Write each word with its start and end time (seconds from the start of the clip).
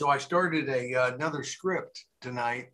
So 0.00 0.08
I 0.08 0.16
started 0.16 0.70
a 0.70 0.94
uh, 0.94 1.14
another 1.14 1.42
script 1.42 2.06
tonight 2.22 2.68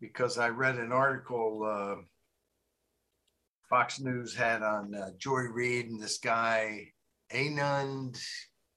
because 0.00 0.36
I 0.36 0.48
read 0.48 0.78
an 0.78 0.90
article 0.90 1.62
uh, 1.64 2.02
Fox 3.70 4.00
News 4.00 4.34
had 4.34 4.64
on 4.64 4.92
uh, 4.96 5.10
Joy 5.16 5.42
Reid 5.42 5.90
and 5.90 6.02
this 6.02 6.18
guy 6.18 6.88
Anand 7.32 8.20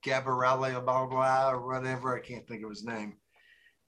blah, 0.06 0.56
blah, 0.56 1.08
blah, 1.08 1.50
or 1.50 1.66
whatever. 1.66 2.16
I 2.16 2.20
can't 2.22 2.48
think 2.48 2.64
of 2.64 2.70
his 2.70 2.84
name, 2.84 3.16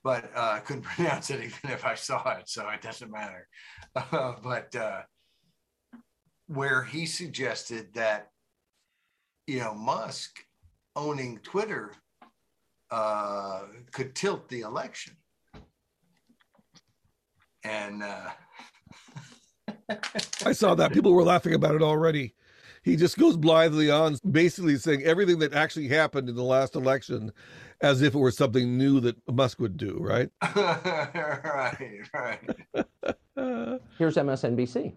but 0.04 0.31
uh, 0.36 0.54
I 0.54 0.61
couldn't 0.61 0.81
pronounce 0.95 1.29
it 1.29 1.36
even 1.43 1.70
if 1.70 1.86
I 1.86 1.93
saw 1.93 2.27
it, 2.39 2.49
so 2.49 2.67
it 2.70 2.81
doesn't 2.81 3.11
matter. 3.11 3.47
Uh, 3.95 4.33
but 4.41 4.75
uh, 4.75 5.01
where 6.47 6.83
he 6.83 7.05
suggested 7.05 7.93
that, 7.93 8.29
you 9.45 9.59
know, 9.59 9.75
Musk 9.75 10.39
owning 10.95 11.38
Twitter 11.43 11.93
uh, 12.91 13.63
could 13.91 14.15
tilt 14.15 14.47
the 14.49 14.61
election. 14.61 15.16
And 17.63 18.03
uh, 18.03 18.30
I 20.45 20.53
saw 20.53 20.75
that. 20.75 20.94
People 20.94 21.13
were 21.13 21.23
laughing 21.23 21.53
about 21.53 21.75
it 21.75 21.81
already. 21.81 22.33
He 22.83 22.95
just 22.95 23.17
goes 23.17 23.35
blithely 23.35 23.91
on, 23.91 24.17
basically 24.31 24.77
saying 24.77 25.03
everything 25.03 25.39
that 25.39 25.53
actually 25.53 25.89
happened 25.89 26.30
in 26.30 26.35
the 26.35 26.44
last 26.44 26.75
election 26.75 27.31
as 27.81 28.02
if 28.02 28.16
it 28.16 28.17
were 28.17 28.31
something 28.31 28.77
new 28.77 28.99
that 29.02 29.16
Musk 29.30 29.59
would 29.59 29.77
do, 29.77 29.97
right? 29.99 30.30
right, 30.55 32.02
right. 32.13 32.49
Here's 33.97 34.16
MSNBC. 34.16 34.94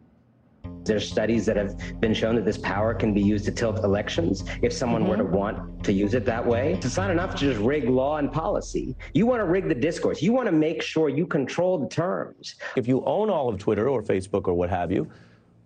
There's 0.84 1.09
studies 1.09 1.46
that 1.46 1.56
have 1.56 2.00
been 2.00 2.14
shown 2.14 2.34
that 2.36 2.45
this 2.45 2.59
power 2.59 2.95
can 2.95 3.14
be 3.14 3.20
used 3.20 3.45
to 3.46 3.52
tilt 3.52 3.78
elections 3.84 4.45
if 4.62 4.72
someone 4.72 5.02
mm-hmm. 5.02 5.10
were 5.10 5.16
to 5.18 5.24
want 5.24 5.84
to 5.84 5.92
use 5.92 6.14
it 6.14 6.24
that 6.27 6.45
way. 6.45 6.74
It's 6.82 6.96
not 6.96 7.10
enough 7.10 7.34
to 7.36 7.38
just 7.38 7.60
rig 7.60 7.88
law 7.88 8.18
and 8.18 8.32
policy. 8.32 8.96
You 9.14 9.27
want 9.27 9.41
to 9.41 9.45
rig 9.45 9.68
the 9.68 9.74
discourse. 9.74 10.22
You 10.22 10.32
want 10.32 10.46
to 10.46 10.52
make 10.52 10.82
sure 10.82 11.08
you 11.08 11.27
control 11.27 11.78
the 11.78 11.88
terms. 11.88 12.56
If 12.77 12.89
you 12.89 13.05
own 13.05 13.30
all 13.30 13.48
of 13.48 13.58
Twitter 13.58 13.89
or 13.89 14.02
Facebook 14.02 14.48
or 14.48 14.55
what 14.55 14.70
have 14.70 14.91
you, 14.91 15.08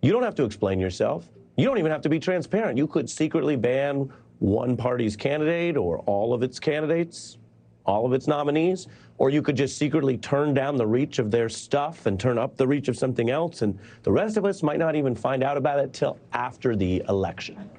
you 0.02 0.12
don't 0.12 0.22
have 0.22 0.34
to 0.36 0.44
explain 0.44 0.78
yourself. 0.78 1.28
You 1.56 1.64
don't 1.64 1.78
even 1.78 1.90
have 1.90 2.02
to 2.02 2.08
be 2.08 2.18
transparent. 2.18 2.76
You 2.76 2.86
could 2.86 3.08
secretly 3.08 3.56
ban 3.56 4.12
one 4.38 4.76
party's 4.76 5.16
candidate 5.16 5.76
or 5.76 6.00
all 6.00 6.34
of 6.34 6.42
its 6.42 6.60
candidates, 6.60 7.38
all 7.86 8.06
of 8.06 8.12
its 8.12 8.26
nominees, 8.26 8.86
or 9.18 9.30
you 9.30 9.42
could 9.42 9.56
just 9.56 9.78
secretly 9.78 10.18
turn 10.18 10.54
down 10.54 10.76
the 10.76 10.86
reach 10.86 11.18
of 11.18 11.30
their 11.30 11.48
stuff 11.48 12.06
and 12.06 12.20
turn 12.20 12.38
up 12.38 12.56
the 12.56 12.66
reach 12.66 12.88
of 12.88 12.96
something 12.96 13.30
else. 13.30 13.62
And 13.62 13.78
the 14.02 14.12
rest 14.12 14.36
of 14.36 14.44
us 14.44 14.62
might 14.62 14.78
not 14.78 14.94
even 14.94 15.14
find 15.14 15.42
out 15.42 15.56
about 15.56 15.78
it 15.78 15.92
till 15.92 16.18
after 16.32 16.76
the 16.76 17.02
election. 17.08 17.70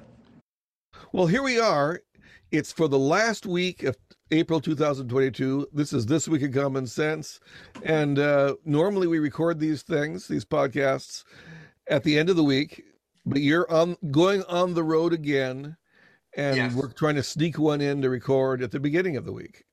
Well, 1.12 1.26
here 1.26 1.42
we 1.42 1.58
are. 1.58 2.00
It's 2.50 2.72
for 2.72 2.88
the 2.88 2.98
last 2.98 3.46
week 3.46 3.82
of 3.82 3.96
April 4.30 4.60
2022. 4.60 5.68
This 5.72 5.92
is 5.92 6.06
This 6.06 6.26
Week 6.28 6.42
in 6.42 6.52
Common 6.52 6.86
Sense. 6.86 7.40
And 7.84 8.18
uh, 8.18 8.56
normally 8.64 9.06
we 9.06 9.18
record 9.18 9.60
these 9.60 9.82
things, 9.82 10.26
these 10.26 10.44
podcasts, 10.44 11.24
at 11.88 12.02
the 12.02 12.18
end 12.18 12.28
of 12.28 12.36
the 12.36 12.44
week 12.44 12.84
but 13.28 13.42
you're 13.42 13.70
on 13.70 13.96
going 14.10 14.42
on 14.44 14.74
the 14.74 14.82
road 14.82 15.12
again, 15.12 15.76
and 16.36 16.56
yes. 16.56 16.74
we're 16.74 16.90
trying 16.92 17.16
to 17.16 17.22
sneak 17.22 17.58
one 17.58 17.80
in 17.80 18.02
to 18.02 18.10
record 18.10 18.62
at 18.62 18.70
the 18.70 18.80
beginning 18.80 19.16
of 19.16 19.24
the 19.24 19.32
week. 19.32 19.64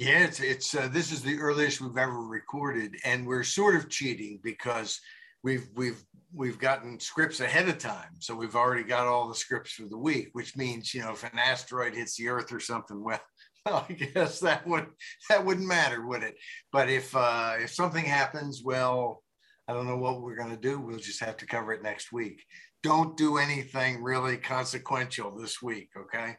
Yeah, 0.00 0.24
it's 0.24 0.40
it's 0.40 0.74
uh, 0.74 0.88
this 0.88 1.12
is 1.12 1.20
the 1.20 1.38
earliest 1.38 1.82
we've 1.82 1.98
ever 1.98 2.22
recorded, 2.22 2.96
and 3.04 3.26
we're 3.26 3.42
sort 3.42 3.76
of 3.76 3.90
cheating 3.90 4.40
because 4.42 4.98
we've 5.42 5.68
we've 5.76 6.02
we've 6.32 6.58
gotten 6.58 6.98
scripts 6.98 7.40
ahead 7.40 7.68
of 7.68 7.76
time, 7.76 8.14
so 8.18 8.34
we've 8.34 8.56
already 8.56 8.82
got 8.82 9.06
all 9.06 9.28
the 9.28 9.34
scripts 9.34 9.72
for 9.72 9.82
the 9.90 9.98
week, 9.98 10.30
which 10.32 10.56
means 10.56 10.94
you 10.94 11.02
know 11.02 11.10
if 11.10 11.22
an 11.22 11.38
asteroid 11.38 11.94
hits 11.94 12.16
the 12.16 12.28
Earth 12.28 12.50
or 12.50 12.60
something, 12.60 13.04
well. 13.04 13.20
Well, 13.66 13.84
I 13.90 13.92
guess 13.92 14.40
that 14.40 14.66
would 14.66 14.86
that 15.28 15.44
wouldn't 15.44 15.68
matter, 15.68 16.06
would 16.06 16.22
it? 16.22 16.36
But 16.72 16.88
if 16.88 17.14
uh, 17.14 17.56
if 17.58 17.70
something 17.70 18.06
happens, 18.06 18.62
well, 18.64 19.22
I 19.68 19.74
don't 19.74 19.86
know 19.86 19.98
what 19.98 20.22
we're 20.22 20.34
going 20.34 20.48
to 20.48 20.56
do. 20.56 20.80
We'll 20.80 20.96
just 20.96 21.22
have 21.22 21.36
to 21.36 21.46
cover 21.46 21.74
it 21.74 21.82
next 21.82 22.10
week. 22.10 22.42
Don't 22.82 23.18
do 23.18 23.36
anything 23.36 24.02
really 24.02 24.38
consequential 24.38 25.36
this 25.36 25.60
week, 25.60 25.90
okay? 25.94 26.38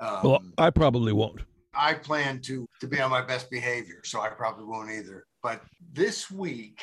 Um, 0.00 0.20
well, 0.24 0.42
I 0.58 0.70
probably 0.70 1.12
won't. 1.12 1.42
I 1.74 1.94
plan 1.94 2.40
to 2.42 2.66
to 2.80 2.86
be 2.86 3.00
on 3.00 3.10
my 3.10 3.22
best 3.22 3.50
behavior, 3.50 4.00
so 4.04 4.20
I 4.20 4.28
probably 4.28 4.64
won't 4.64 4.90
either. 4.90 5.26
But 5.42 5.62
this 5.92 6.30
week, 6.30 6.80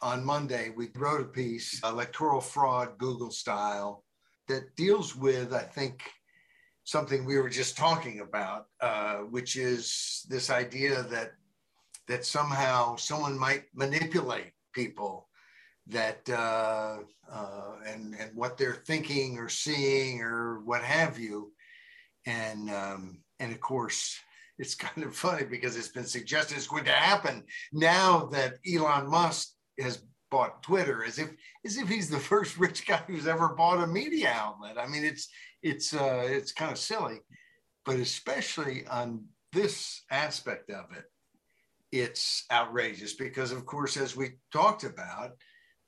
on 0.00 0.24
Monday, 0.24 0.70
we 0.76 0.90
wrote 0.94 1.20
a 1.20 1.24
piece, 1.24 1.80
electoral 1.82 2.40
fraud, 2.40 2.98
Google 2.98 3.30
style, 3.30 4.04
that 4.48 4.76
deals 4.76 5.16
with, 5.16 5.52
I 5.52 5.62
think, 5.62 6.02
something 6.84 7.24
we 7.24 7.38
were 7.38 7.48
just 7.48 7.76
talking 7.76 8.20
about, 8.20 8.66
uh, 8.80 9.16
which 9.16 9.56
is 9.56 10.24
this 10.28 10.50
idea 10.50 11.02
that 11.04 11.32
that 12.06 12.24
somehow 12.24 12.96
someone 12.96 13.38
might 13.38 13.64
manipulate 13.74 14.52
people 14.74 15.28
that 15.86 16.28
uh, 16.28 16.98
uh, 17.32 17.72
and 17.86 18.14
and 18.14 18.36
what 18.36 18.56
they're 18.56 18.82
thinking 18.86 19.38
or 19.38 19.48
seeing 19.48 20.20
or 20.20 20.60
what 20.60 20.82
have 20.82 21.18
you, 21.18 21.52
and 22.26 22.70
um, 22.70 23.23
and 23.44 23.52
of 23.52 23.60
course 23.60 24.18
it's 24.58 24.74
kind 24.86 25.06
of 25.06 25.14
funny 25.14 25.44
because 25.44 25.76
it's 25.76 25.88
been 25.88 26.04
suggested 26.04 26.56
it's 26.56 26.66
going 26.66 26.84
to 26.84 26.92
happen 26.92 27.44
now 27.72 28.26
that 28.32 28.54
Elon 28.66 29.08
Musk 29.08 29.50
has 29.78 30.02
bought 30.30 30.62
Twitter, 30.62 31.04
as 31.04 31.18
if 31.20 31.30
as 31.64 31.76
if 31.76 31.88
he's 31.88 32.10
the 32.10 32.18
first 32.18 32.58
rich 32.58 32.86
guy 32.86 33.00
who's 33.06 33.28
ever 33.28 33.50
bought 33.50 33.82
a 33.82 33.86
media 33.86 34.32
outlet. 34.34 34.78
I 34.78 34.88
mean, 34.88 35.04
it's 35.04 35.28
it's 35.62 35.94
uh, 35.94 36.24
it's 36.26 36.52
kind 36.52 36.72
of 36.72 36.78
silly, 36.78 37.20
but 37.84 37.96
especially 37.96 38.84
on 38.88 39.26
this 39.52 40.02
aspect 40.10 40.70
of 40.70 40.86
it, 40.96 41.04
it's 41.92 42.44
outrageous 42.50 43.14
because, 43.14 43.52
of 43.52 43.64
course, 43.64 43.96
as 43.96 44.16
we 44.16 44.32
talked 44.52 44.82
about, 44.82 45.32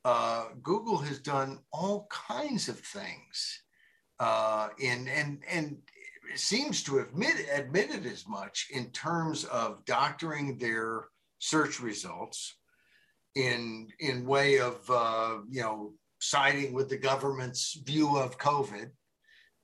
uh, 0.05 0.47
Google 0.63 0.99
has 0.99 1.19
done 1.19 1.59
all 1.73 2.07
kinds 2.11 2.69
of 2.69 2.79
things, 2.79 3.63
uh, 4.21 4.69
in 4.79 5.09
and 5.09 5.43
and 5.51 5.79
seems 6.35 6.83
to 6.85 6.97
have 6.97 7.09
admit, 7.09 7.47
admitted 7.53 8.07
as 8.07 8.27
much 8.27 8.69
in 8.73 8.91
terms 8.91 9.45
of 9.45 9.85
doctoring 9.85 10.59
their 10.59 11.07
search 11.39 11.81
results, 11.81 12.57
in 13.35 13.89
in 14.01 14.27
way 14.27 14.59
of 14.59 14.79
uh, 14.91 15.39
you 15.49 15.63
know 15.63 15.93
siding 16.21 16.73
with 16.73 16.89
the 16.89 16.99
government's 16.99 17.79
view 17.85 18.17
of 18.17 18.39
COVID. 18.39 18.91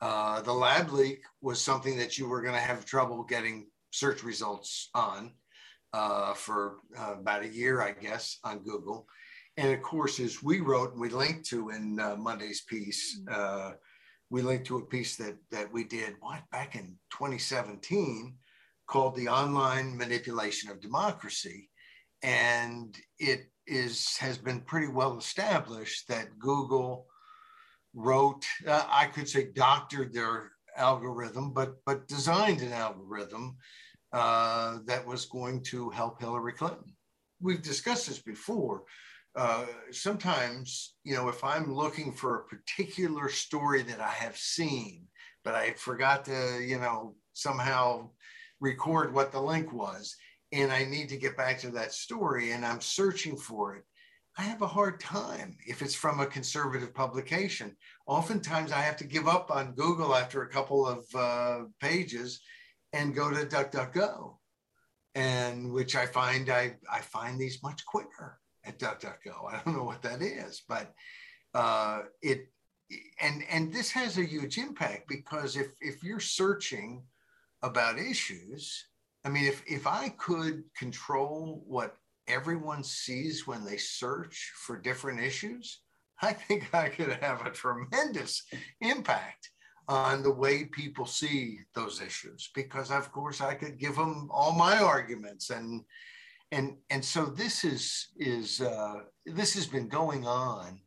Uh, 0.01 0.43
the 0.43 0.53
lab 0.53 0.93
leak 0.93 1.23
was 1.41 1.61
something 1.61 1.97
that 1.97 2.19
you 2.19 2.29
were 2.29 2.43
going 2.43 2.55
to 2.55 2.61
have 2.61 2.85
trouble 2.85 3.23
getting 3.23 3.69
search 3.93 4.25
results 4.25 4.91
on 4.95 5.33
uh, 5.93 6.35
for 6.35 6.79
uh, 6.99 7.15
about 7.21 7.43
a 7.43 7.49
year, 7.49 7.81
I 7.81 7.93
guess, 7.93 8.39
on 8.45 8.59
Google. 8.61 9.07
And 9.57 9.73
of 9.73 9.83
course, 9.83 10.19
as 10.19 10.43
we 10.43 10.61
wrote 10.61 10.93
and 10.93 11.01
we 11.01 11.11
linked 11.11 11.47
to 11.51 11.71
in 11.71 12.01
uh, 12.01 12.17
Monday's 12.17 12.63
piece, 12.63 13.21
uh, 13.31 13.73
we 14.33 14.41
linked 14.41 14.67
to 14.67 14.79
a 14.79 14.87
piece 14.87 15.17
that 15.17 15.37
that 15.51 15.71
we 15.71 15.85
did 15.85 16.15
what 16.21 16.51
back 16.51 16.75
in 16.75 16.97
2017 17.11 18.35
called 18.87 19.15
"The 19.15 19.29
Online 19.29 19.95
Manipulation 19.95 20.71
of 20.71 20.81
Democracy," 20.81 21.69
and 22.23 22.97
it 23.19 23.43
is 23.67 24.17
has 24.17 24.39
been 24.39 24.63
pretty 24.63 24.89
well 24.89 25.19
established 25.19 26.09
that 26.09 26.39
Google 26.39 27.07
wrote, 27.93 28.47
uh, 28.67 28.87
I 28.89 29.05
could 29.05 29.29
say, 29.29 29.53
doctored 29.53 30.15
their 30.15 30.53
algorithm, 30.79 31.53
but 31.53 31.75
but 31.85 32.09
designed 32.09 32.63
an 32.63 32.73
algorithm 32.73 33.59
uh, 34.15 34.79
that 34.87 35.07
was 35.07 35.27
going 35.27 35.63
to 35.65 35.91
help 35.91 36.21
Hillary 36.21 36.55
Clinton. 36.55 36.97
We've 37.39 37.63
discussed 37.63 38.07
this 38.07 38.23
before. 38.23 38.85
Uh, 39.35 39.65
sometimes, 39.91 40.95
you 41.05 41.15
know, 41.15 41.29
if 41.29 41.43
I'm 41.43 41.75
looking 41.75 42.13
for 42.13 42.37
a 42.37 42.45
particular 42.45 43.29
story 43.31 43.83
that 43.83 44.01
I 44.01 44.11
have 44.11 44.37
seen, 44.37 45.07
but 45.43 45.55
I 45.55 45.73
forgot 45.73 46.25
to, 46.27 46.61
you 46.63 46.79
know, 46.79 47.15
somehow 47.33 48.11
record 48.61 49.15
what 49.15 49.33
the 49.33 49.41
link 49.41 49.73
was, 49.73 50.15
and 50.53 50.71
I 50.71 50.85
need 50.85 51.09
to 51.09 51.17
get 51.17 51.37
back 51.37 51.59
to 51.61 51.71
that 51.71 51.93
story 51.93 52.53
and 52.53 52.65
I'm 52.65 52.81
searching 52.81 53.37
for 53.37 53.75
it, 53.77 53.85
I 54.37 54.43
have 54.43 54.63
a 54.63 54.67
hard 54.67 55.01
time 55.01 55.57
if 55.67 55.83
it's 55.83 55.95
from 55.95 56.21
a 56.21 56.27
conservative 56.27 56.95
publication. 56.95 57.77
Oftentimes, 58.07 58.73
I 58.73 58.81
have 58.81 58.97
to 58.99 59.05
give 59.05 59.29
up 59.29 59.51
on 59.51 59.75
Google 59.75 60.15
after 60.15 60.43
a 60.43 60.49
couple 60.49 60.87
of 60.87 61.05
uh, 61.15 61.65
pages 61.81 62.41
and 62.93 63.15
go 63.15 63.31
to 63.31 63.47
DuckDuckGo, 63.47 64.37
and 65.15 65.73
which 65.73 65.97
I 65.97 66.07
find 66.07 66.51
I, 66.51 66.77
I 66.91 67.01
find 67.01 67.39
these 67.39 67.63
much 67.63 67.85
quicker 67.85 68.39
at 68.65 68.79
DuckDuckGo. 68.79 69.51
I 69.51 69.61
don't 69.65 69.77
know 69.77 69.85
what 69.85 70.03
that 70.03 70.23
is, 70.23 70.63
but 70.69 70.95
uh, 71.55 72.03
it 72.21 72.49
and 73.21 73.43
and 73.51 73.73
this 73.73 73.91
has 73.93 74.19
a 74.19 74.25
huge 74.25 74.59
impact 74.59 75.09
because 75.09 75.57
if 75.57 75.69
if 75.81 76.03
you're 76.03 76.21
searching 76.21 77.03
about 77.63 77.99
issues, 77.99 78.87
I 79.25 79.29
mean, 79.29 79.45
if 79.45 79.63
if 79.67 79.87
I 79.87 80.11
could 80.11 80.65
control 80.77 81.63
what 81.67 81.97
everyone 82.29 82.85
sees 82.85 83.47
when 83.47 83.65
they 83.65 83.77
search 83.77 84.53
for 84.57 84.79
different 84.79 85.21
issues, 85.21 85.81
I 86.21 86.33
think 86.33 86.75
I 86.75 86.89
could 86.89 87.13
have 87.23 87.45
a 87.45 87.51
tremendous 87.51 88.45
impact 88.81 89.51
on 89.89 90.23
the 90.23 90.31
way 90.31 90.65
people 90.65 91.05
see 91.05 91.59
those 91.75 92.01
issues 92.01 92.51
because 92.55 92.91
of 92.93 93.11
course 93.11 93.41
I 93.41 93.55
could 93.55 93.79
give 93.79 93.97
them 93.97 94.29
all 94.31 94.53
my 94.53 94.79
arguments 94.79 95.51
and 95.51 95.83
and 96.53 96.77
and 96.91 97.05
so 97.05 97.25
this 97.25 97.65
is 97.65 98.09
is 98.17 98.61
uh, 98.61 99.01
this 99.27 99.55
has 99.55 99.67
been 99.67 99.89
going 99.89 100.27
on. 100.27 100.79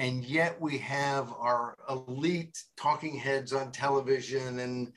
And 0.00 0.24
yet 0.24 0.60
we 0.60 0.76
have 0.78 1.32
our 1.32 1.76
elite 1.88 2.58
talking 2.76 3.16
heads 3.16 3.52
on 3.52 3.70
television 3.70 4.58
and 4.58 4.92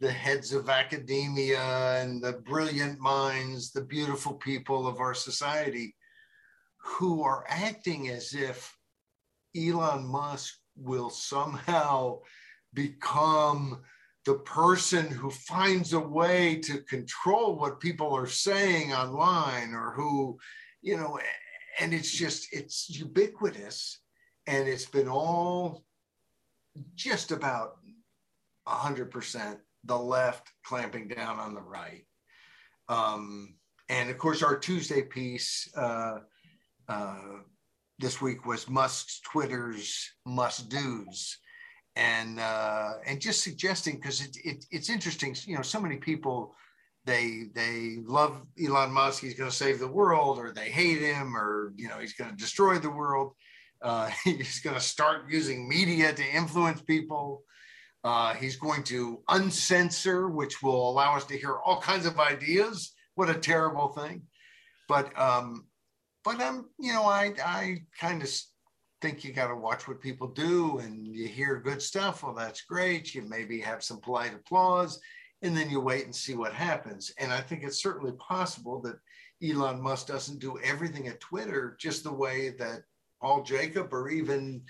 the 0.00 0.10
heads 0.10 0.52
of 0.52 0.68
academia 0.68 1.62
and 2.02 2.20
the 2.20 2.32
brilliant 2.32 2.98
minds 2.98 3.70
the 3.70 3.84
beautiful 3.84 4.34
people 4.34 4.88
of 4.88 4.98
our 4.98 5.14
society 5.14 5.94
who 6.82 7.22
are 7.22 7.44
acting 7.48 8.08
as 8.08 8.34
if 8.34 8.74
Elon 9.56 10.04
Musk 10.04 10.58
will 10.76 11.10
somehow 11.10 12.18
become 12.74 13.82
the 14.30 14.38
person 14.38 15.08
who 15.08 15.28
finds 15.28 15.92
a 15.92 15.98
way 15.98 16.54
to 16.54 16.78
control 16.82 17.56
what 17.56 17.80
people 17.80 18.14
are 18.14 18.28
saying 18.28 18.92
online 18.92 19.74
or 19.74 19.90
who, 19.90 20.38
you 20.82 20.96
know, 20.96 21.18
and 21.80 21.92
it's 21.92 22.12
just, 22.12 22.46
it's 22.52 22.88
ubiquitous 22.88 23.98
and 24.46 24.68
it's 24.68 24.84
been 24.84 25.08
all 25.08 25.84
just 26.94 27.32
about 27.32 27.78
100% 28.68 29.58
the 29.82 29.98
left 29.98 30.48
clamping 30.64 31.08
down 31.08 31.40
on 31.40 31.52
the 31.52 31.60
right. 31.60 32.06
Um, 32.88 33.56
and 33.88 34.10
of 34.10 34.18
course, 34.18 34.44
our 34.44 34.56
Tuesday 34.56 35.02
piece 35.02 35.68
uh, 35.76 36.18
uh, 36.88 37.38
this 37.98 38.20
week 38.20 38.46
was 38.46 38.70
Musk's 38.70 39.20
Twitter's 39.22 40.08
must 40.24 40.68
do's 40.68 41.36
and 41.96 42.38
uh, 42.38 42.92
and 43.06 43.20
just 43.20 43.42
suggesting 43.42 43.96
because 43.96 44.20
it, 44.20 44.36
it, 44.44 44.64
it's 44.70 44.90
interesting. 44.90 45.36
You 45.46 45.56
know, 45.56 45.62
so 45.62 45.80
many 45.80 45.96
people 45.96 46.54
they 47.04 47.44
they 47.54 47.98
love 48.04 48.42
Elon 48.62 48.92
Musk. 48.92 49.22
He's 49.22 49.34
going 49.34 49.50
to 49.50 49.56
save 49.56 49.78
the 49.78 49.88
world, 49.88 50.38
or 50.38 50.52
they 50.52 50.70
hate 50.70 51.00
him, 51.00 51.36
or 51.36 51.72
you 51.76 51.88
know 51.88 51.98
he's 51.98 52.14
going 52.14 52.30
to 52.30 52.36
destroy 52.36 52.78
the 52.78 52.90
world. 52.90 53.32
Uh, 53.82 54.10
he's 54.24 54.60
going 54.60 54.76
to 54.76 54.82
start 54.82 55.30
using 55.30 55.68
media 55.68 56.12
to 56.12 56.24
influence 56.34 56.82
people. 56.82 57.42
Uh, 58.02 58.34
he's 58.34 58.56
going 58.56 58.82
to 58.82 59.22
uncensor, 59.28 60.28
which 60.30 60.62
will 60.62 60.90
allow 60.90 61.16
us 61.16 61.24
to 61.26 61.36
hear 61.36 61.56
all 61.64 61.80
kinds 61.80 62.06
of 62.06 62.18
ideas. 62.18 62.92
What 63.14 63.28
a 63.28 63.34
terrible 63.34 63.88
thing! 63.88 64.22
But 64.88 65.18
um, 65.18 65.66
but 66.24 66.40
I'm 66.40 66.66
you 66.78 66.92
know 66.92 67.04
I 67.04 67.32
I 67.44 67.78
kind 67.98 68.22
of 68.22 68.30
think 69.00 69.24
you 69.24 69.32
got 69.32 69.48
to 69.48 69.56
watch 69.56 69.88
what 69.88 70.00
people 70.00 70.28
do 70.28 70.78
and 70.78 71.06
you 71.06 71.26
hear 71.26 71.60
good 71.60 71.80
stuff. 71.80 72.22
Well, 72.22 72.34
that's 72.34 72.62
great. 72.62 73.14
You 73.14 73.22
maybe 73.22 73.60
have 73.60 73.82
some 73.82 74.00
polite 74.00 74.34
applause 74.34 75.00
and 75.42 75.56
then 75.56 75.70
you 75.70 75.80
wait 75.80 76.04
and 76.04 76.14
see 76.14 76.34
what 76.34 76.52
happens. 76.52 77.12
And 77.18 77.32
I 77.32 77.40
think 77.40 77.62
it's 77.62 77.82
certainly 77.82 78.12
possible 78.12 78.80
that 78.82 78.98
Elon 79.42 79.80
Musk 79.80 80.06
doesn't 80.06 80.38
do 80.38 80.58
everything 80.62 81.08
at 81.08 81.20
Twitter 81.20 81.76
just 81.80 82.04
the 82.04 82.12
way 82.12 82.50
that 82.58 82.82
Paul 83.20 83.42
Jacob 83.42 83.92
or 83.92 84.10
even 84.10 84.62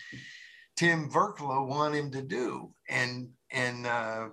Tim 0.77 1.11
Virkkala 1.11 1.67
want 1.67 1.95
him 1.95 2.11
to 2.13 2.23
do. 2.23 2.73
And, 2.89 3.31
and, 3.51 3.87
uh, 3.87 4.29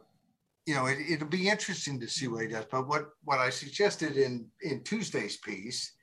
you 0.68 0.76
know, 0.76 0.86
it, 0.86 1.00
it'll 1.10 1.28
be 1.28 1.50
interesting 1.50 2.00
to 2.00 2.08
see 2.08 2.28
what 2.28 2.44
he 2.44 2.48
does. 2.48 2.66
But 2.70 2.88
what, 2.88 3.10
what 3.24 3.40
I 3.40 3.50
suggested 3.50 4.18
in, 4.18 4.48
in 4.62 4.84
Tuesday's 4.84 5.38
piece 5.38 5.94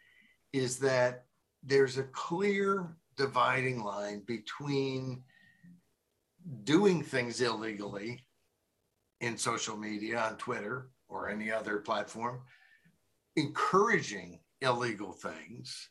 is 0.53 0.79
that 0.79 1.27
there's 1.63 1.99
a 1.99 2.05
clear 2.05 2.97
dividing 3.17 3.83
line 3.83 4.23
between 4.27 5.23
doing 6.65 7.03
things 7.03 7.41
illegally 7.41 8.25
in 9.21 9.39
social 9.39 9.77
media, 9.77 10.19
on 10.19 10.37
Twitter 10.37 10.91
or 11.09 11.29
any 11.29 11.51
other 11.51 11.79
platform, 11.79 12.41
encouraging 13.37 14.41
illegal 14.61 15.13
things, 15.13 15.91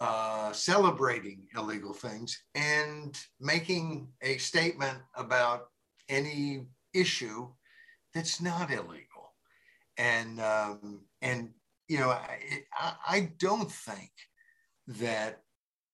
uh, 0.00 0.52
celebrating 0.52 1.46
illegal 1.56 1.92
things, 1.92 2.42
and 2.54 3.18
making 3.40 4.08
a 4.22 4.38
statement 4.38 4.98
about 5.16 5.68
any 6.08 6.66
issue 6.94 7.48
that's 8.14 8.40
not 8.40 8.70
illegal. 8.70 9.34
And 9.96 10.40
um, 10.40 11.02
and 11.22 11.50
you 11.88 11.98
know, 11.98 12.10
I, 12.10 12.62
I 13.06 13.32
don't 13.38 13.70
think 13.70 14.10
that 14.86 15.42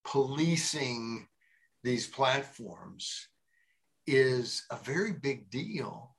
policing 0.05 1.27
these 1.83 2.07
platforms 2.07 3.29
is 4.07 4.65
a 4.71 4.77
very 4.77 5.13
big 5.13 5.51
deal 5.51 6.15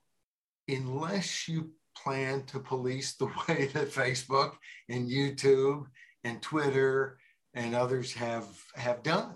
unless 0.68 1.48
you 1.48 1.70
plan 1.96 2.44
to 2.44 2.60
police 2.60 3.14
the 3.14 3.26
way 3.48 3.66
that 3.72 3.90
Facebook 3.90 4.52
and 4.88 5.08
YouTube 5.08 5.86
and 6.24 6.42
Twitter 6.42 7.18
and 7.54 7.74
others 7.74 8.12
have 8.12 8.46
have 8.74 9.02
done, 9.02 9.34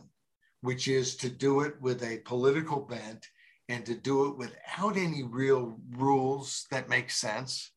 which 0.60 0.88
is 0.88 1.16
to 1.16 1.30
do 1.30 1.60
it 1.60 1.80
with 1.80 2.02
a 2.02 2.18
political 2.18 2.80
bent 2.80 3.26
and 3.68 3.86
to 3.86 3.94
do 3.94 4.26
it 4.28 4.36
without 4.36 4.96
any 4.96 5.22
real 5.22 5.78
rules 5.96 6.66
that 6.70 6.88
make 6.88 7.10
sense, 7.10 7.70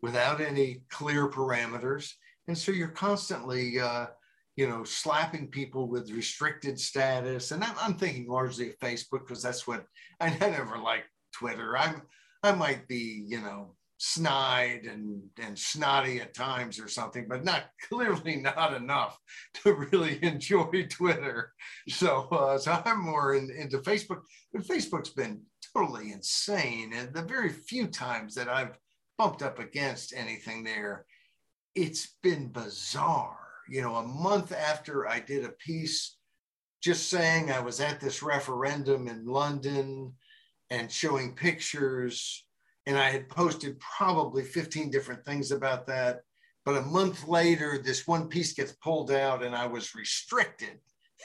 without 0.00 0.40
any 0.40 0.82
clear 0.88 1.28
parameters. 1.28 2.12
And 2.46 2.56
so 2.56 2.72
you're 2.72 2.88
constantly 2.88 3.78
uh, 3.78 4.06
you 4.56 4.68
know, 4.68 4.84
slapping 4.84 5.48
people 5.48 5.88
with 5.88 6.10
restricted 6.10 6.78
status. 6.78 7.50
And 7.52 7.64
I'm, 7.64 7.74
I'm 7.80 7.94
thinking 7.94 8.28
largely 8.28 8.68
of 8.68 8.78
Facebook 8.78 9.26
because 9.26 9.42
that's 9.42 9.66
what 9.66 9.84
I 10.20 10.30
never 10.38 10.78
liked 10.78 11.08
Twitter. 11.32 11.76
I'm 11.76 12.02
I 12.44 12.52
might 12.52 12.88
be, 12.88 13.24
you 13.26 13.40
know, 13.40 13.76
snide 13.98 14.84
and, 14.84 15.22
and 15.40 15.56
snotty 15.56 16.20
at 16.20 16.34
times 16.34 16.80
or 16.80 16.88
something, 16.88 17.26
but 17.28 17.44
not 17.44 17.66
clearly 17.88 18.36
not 18.36 18.74
enough 18.74 19.16
to 19.62 19.72
really 19.72 20.18
enjoy 20.22 20.86
Twitter. 20.90 21.52
So, 21.88 22.26
uh, 22.32 22.58
so 22.58 22.82
I'm 22.84 23.04
more 23.04 23.36
in, 23.36 23.50
into 23.50 23.78
Facebook. 23.78 24.22
Facebook's 24.56 25.10
been 25.10 25.42
totally 25.72 26.10
insane. 26.10 26.92
And 26.94 27.14
the 27.14 27.22
very 27.22 27.50
few 27.50 27.86
times 27.86 28.34
that 28.34 28.48
I've 28.48 28.76
bumped 29.18 29.42
up 29.42 29.60
against 29.60 30.12
anything 30.16 30.64
there, 30.64 31.06
it's 31.76 32.16
been 32.24 32.48
bizarre 32.48 33.41
you 33.68 33.82
know, 33.82 33.96
a 33.96 34.06
month 34.06 34.52
after 34.52 35.08
I 35.08 35.20
did 35.20 35.44
a 35.44 35.50
piece 35.50 36.16
just 36.82 37.08
saying 37.08 37.50
I 37.50 37.60
was 37.60 37.80
at 37.80 38.00
this 38.00 38.22
referendum 38.22 39.06
in 39.06 39.24
London 39.24 40.12
and 40.70 40.90
showing 40.90 41.34
pictures. 41.34 42.44
And 42.86 42.98
I 42.98 43.10
had 43.10 43.28
posted 43.28 43.78
probably 43.78 44.42
15 44.42 44.90
different 44.90 45.24
things 45.24 45.52
about 45.52 45.86
that. 45.86 46.22
But 46.64 46.76
a 46.76 46.82
month 46.82 47.26
later, 47.28 47.80
this 47.82 48.06
one 48.06 48.28
piece 48.28 48.52
gets 48.52 48.72
pulled 48.72 49.12
out 49.12 49.44
and 49.44 49.54
I 49.54 49.66
was 49.66 49.94
restricted. 49.94 50.80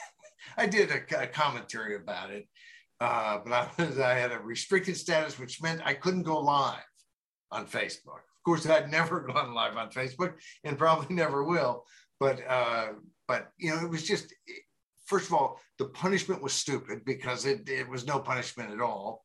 I 0.56 0.66
did 0.66 0.90
a, 0.90 1.22
a 1.22 1.26
commentary 1.26 1.96
about 1.96 2.30
it, 2.30 2.46
uh, 3.00 3.38
but 3.44 3.52
I, 3.52 3.82
was, 3.82 3.98
I 3.98 4.14
had 4.14 4.32
a 4.32 4.38
restricted 4.38 4.96
status, 4.96 5.38
which 5.38 5.62
meant 5.62 5.82
I 5.84 5.94
couldn't 5.94 6.22
go 6.22 6.38
live 6.38 6.82
on 7.50 7.66
Facebook. 7.66 8.22
Of 8.36 8.44
course, 8.44 8.68
I'd 8.68 8.90
never 8.90 9.20
gone 9.32 9.54
live 9.54 9.76
on 9.76 9.90
Facebook 9.90 10.34
and 10.62 10.78
probably 10.78 11.14
never 11.14 11.42
will 11.42 11.84
but 12.20 12.40
uh, 12.48 12.88
but 13.26 13.52
you 13.58 13.70
know, 13.70 13.84
it 13.84 13.90
was 13.90 14.04
just 14.04 14.34
first 15.06 15.26
of 15.26 15.34
all, 15.34 15.60
the 15.78 15.86
punishment 15.86 16.42
was 16.42 16.52
stupid 16.52 17.04
because 17.04 17.46
it, 17.46 17.68
it 17.68 17.88
was 17.88 18.06
no 18.06 18.18
punishment 18.18 18.72
at 18.72 18.80
all. 18.80 19.22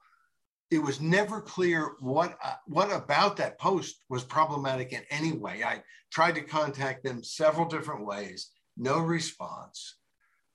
It 0.72 0.80
was 0.80 1.02
never 1.02 1.42
clear 1.42 1.92
what 2.00 2.38
uh, 2.44 2.56
what 2.66 2.92
about 2.92 3.38
that 3.38 3.60
post 3.60 4.04
was 4.10 4.24
problematic 4.24 4.94
in 4.94 5.02
any 5.10 5.34
way. 5.34 5.64
I 5.64 5.84
tried 6.12 6.36
to 6.36 6.42
contact 6.42 7.04
them 7.04 7.24
several 7.24 7.68
different 7.68 8.06
ways, 8.06 8.52
no 8.78 9.00
response. 9.00 9.98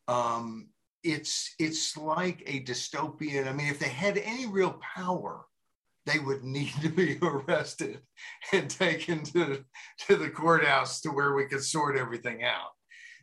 Um, 0.09 0.69
it's 1.05 1.55
it's 1.59 1.97
like 1.97 2.43
a 2.47 2.65
dystopian. 2.65 3.47
I 3.47 3.53
mean, 3.53 3.69
if 3.69 3.79
they 3.79 3.89
had 3.89 4.19
any 4.19 4.47
real 4.47 4.81
power, 4.97 5.45
they 6.09 6.19
would 6.19 6.43
need 6.43 6.73
to 6.83 6.89
be 6.89 7.19
arrested 7.23 8.01
and 8.53 8.71
taken 8.71 9.23
to, 9.25 9.65
to 10.07 10.17
the 10.17 10.31
courthouse 10.31 11.01
to 11.03 11.11
where 11.11 11.35
we 11.35 11.47
could 11.47 11.63
sort 11.63 11.97
everything 11.97 12.45
out. 12.45 12.71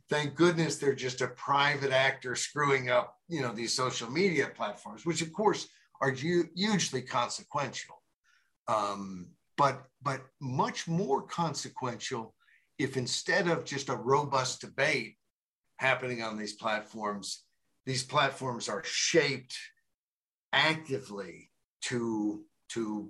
Thank 0.09 0.35
goodness 0.35 0.77
they're 0.77 0.93
just 0.93 1.21
a 1.21 1.27
private 1.27 1.91
actor 1.91 2.35
screwing 2.35 2.89
up, 2.89 3.15
you 3.27 3.41
know, 3.41 3.51
these 3.51 3.73
social 3.73 4.09
media 4.09 4.49
platforms, 4.55 5.05
which 5.05 5.21
of 5.23 5.33
course 5.33 5.67
are 5.99 6.11
hugely 6.11 7.01
consequential. 7.01 7.95
Um, 8.67 9.29
but 9.57 9.83
but 10.01 10.21
much 10.39 10.87
more 10.87 11.21
consequential 11.23 12.35
if 12.77 12.97
instead 12.97 13.47
of 13.47 13.65
just 13.65 13.89
a 13.89 13.95
robust 13.95 14.61
debate 14.61 15.15
happening 15.77 16.21
on 16.21 16.37
these 16.37 16.53
platforms, 16.53 17.43
these 17.85 18.03
platforms 18.03 18.67
are 18.69 18.83
shaped 18.83 19.57
actively 20.51 21.51
to 21.81 22.43
to, 22.75 23.09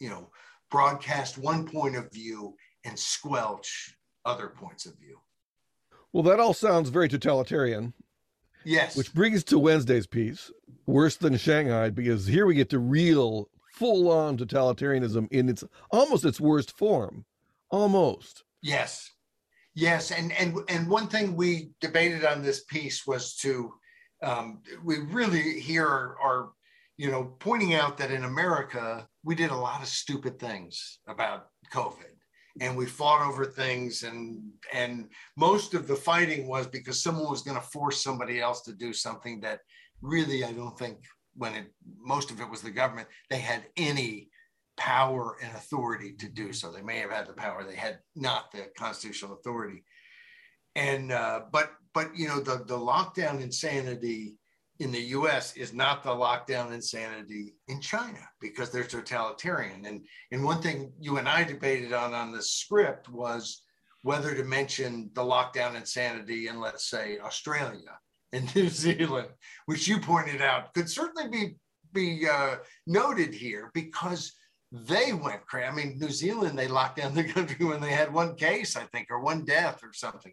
you 0.00 0.10
know, 0.10 0.30
broadcast 0.70 1.38
one 1.38 1.66
point 1.66 1.96
of 1.96 2.10
view 2.12 2.54
and 2.84 2.98
squelch 2.98 3.96
other 4.24 4.48
points 4.48 4.86
of 4.86 4.98
view. 4.98 5.18
Well, 6.12 6.22
that 6.24 6.40
all 6.40 6.54
sounds 6.54 6.90
very 6.90 7.08
totalitarian. 7.08 7.94
Yes. 8.64 8.96
Which 8.96 9.12
brings 9.12 9.44
to 9.44 9.58
Wednesday's 9.58 10.06
piece, 10.06 10.50
worse 10.86 11.16
than 11.16 11.36
Shanghai, 11.36 11.90
because 11.90 12.26
here 12.26 12.46
we 12.46 12.54
get 12.54 12.70
to 12.70 12.78
real 12.78 13.50
full 13.72 14.10
on 14.10 14.38
totalitarianism 14.38 15.28
in 15.30 15.48
its 15.48 15.64
almost 15.90 16.24
its 16.24 16.40
worst 16.40 16.76
form. 16.76 17.24
Almost. 17.70 18.44
Yes. 18.62 19.10
Yes. 19.74 20.10
And 20.10 20.32
and 20.32 20.56
and 20.68 20.88
one 20.88 21.08
thing 21.08 21.36
we 21.36 21.70
debated 21.80 22.24
on 22.24 22.42
this 22.42 22.64
piece 22.64 23.06
was 23.06 23.34
to 23.36 23.74
um, 24.22 24.62
we 24.82 24.98
really 25.00 25.60
here 25.60 25.86
are, 25.86 26.16
are 26.22 26.48
you 26.96 27.10
know 27.10 27.34
pointing 27.38 27.74
out 27.74 27.98
that 27.98 28.10
in 28.10 28.24
America 28.24 29.06
we 29.22 29.34
did 29.34 29.50
a 29.50 29.56
lot 29.56 29.82
of 29.82 29.88
stupid 29.88 30.38
things 30.38 30.98
about 31.08 31.46
COVID. 31.72 32.10
And 32.60 32.76
we 32.76 32.86
fought 32.86 33.26
over 33.26 33.44
things 33.44 34.04
and 34.04 34.40
and 34.72 35.08
most 35.36 35.74
of 35.74 35.88
the 35.88 35.96
fighting 35.96 36.46
was 36.46 36.68
because 36.68 37.02
someone 37.02 37.30
was 37.30 37.42
going 37.42 37.56
to 37.56 37.66
force 37.66 38.02
somebody 38.02 38.40
else 38.40 38.62
to 38.62 38.72
do 38.72 38.92
something 38.92 39.40
that 39.40 39.58
really 40.02 40.44
i 40.44 40.52
don't 40.52 40.78
think 40.78 40.98
when 41.34 41.54
it 41.54 41.66
most 41.98 42.30
of 42.30 42.40
it 42.40 42.48
was 42.48 42.62
the 42.62 42.70
government 42.70 43.08
they 43.28 43.38
had 43.38 43.64
any 43.76 44.28
power 44.76 45.36
and 45.42 45.54
authority 45.54 46.12
to 46.18 46.28
do 46.28 46.52
so. 46.52 46.70
They 46.70 46.82
may 46.82 46.98
have 46.98 47.10
had 47.10 47.26
the 47.26 47.32
power 47.32 47.64
they 47.64 47.76
had 47.76 47.98
not 48.16 48.50
the 48.52 48.66
constitutional 48.76 49.34
authority. 49.34 49.84
And 50.76 51.12
uh, 51.12 51.42
but 51.52 51.72
but 51.92 52.16
you 52.16 52.28
know 52.28 52.40
the 52.40 52.64
the 52.64 52.78
lockdown 52.78 53.40
insanity 53.40 54.36
in 54.80 54.90
the 54.90 55.00
US 55.00 55.56
is 55.56 55.72
not 55.72 56.02
the 56.02 56.10
lockdown 56.10 56.72
insanity 56.72 57.54
in 57.68 57.80
China 57.80 58.18
because 58.40 58.70
they're 58.70 58.84
totalitarian. 58.84 59.84
And, 59.86 60.04
and 60.32 60.44
one 60.44 60.60
thing 60.60 60.92
you 60.98 61.18
and 61.18 61.28
I 61.28 61.44
debated 61.44 61.92
on 61.92 62.12
on 62.12 62.32
the 62.32 62.42
script 62.42 63.08
was 63.08 63.62
whether 64.02 64.34
to 64.34 64.44
mention 64.44 65.10
the 65.14 65.22
lockdown 65.22 65.76
insanity 65.76 66.48
in, 66.48 66.60
let's 66.60 66.90
say, 66.90 67.18
Australia 67.20 67.98
and 68.32 68.54
New 68.56 68.68
Zealand, 68.68 69.28
which 69.66 69.86
you 69.86 70.00
pointed 70.00 70.42
out 70.42 70.74
could 70.74 70.90
certainly 70.90 71.28
be, 71.28 71.54
be 71.92 72.28
uh, 72.28 72.56
noted 72.86 73.32
here 73.32 73.70
because 73.74 74.32
they 74.72 75.12
went 75.12 75.46
crazy. 75.46 75.66
I 75.68 75.72
mean, 75.72 75.98
New 76.00 76.10
Zealand, 76.10 76.58
they 76.58 76.66
locked 76.66 76.96
down 76.96 77.14
the 77.14 77.24
country 77.24 77.64
when 77.64 77.80
they 77.80 77.92
had 77.92 78.12
one 78.12 78.34
case, 78.34 78.76
I 78.76 78.84
think, 78.86 79.06
or 79.10 79.20
one 79.20 79.44
death 79.44 79.84
or 79.84 79.92
something. 79.92 80.32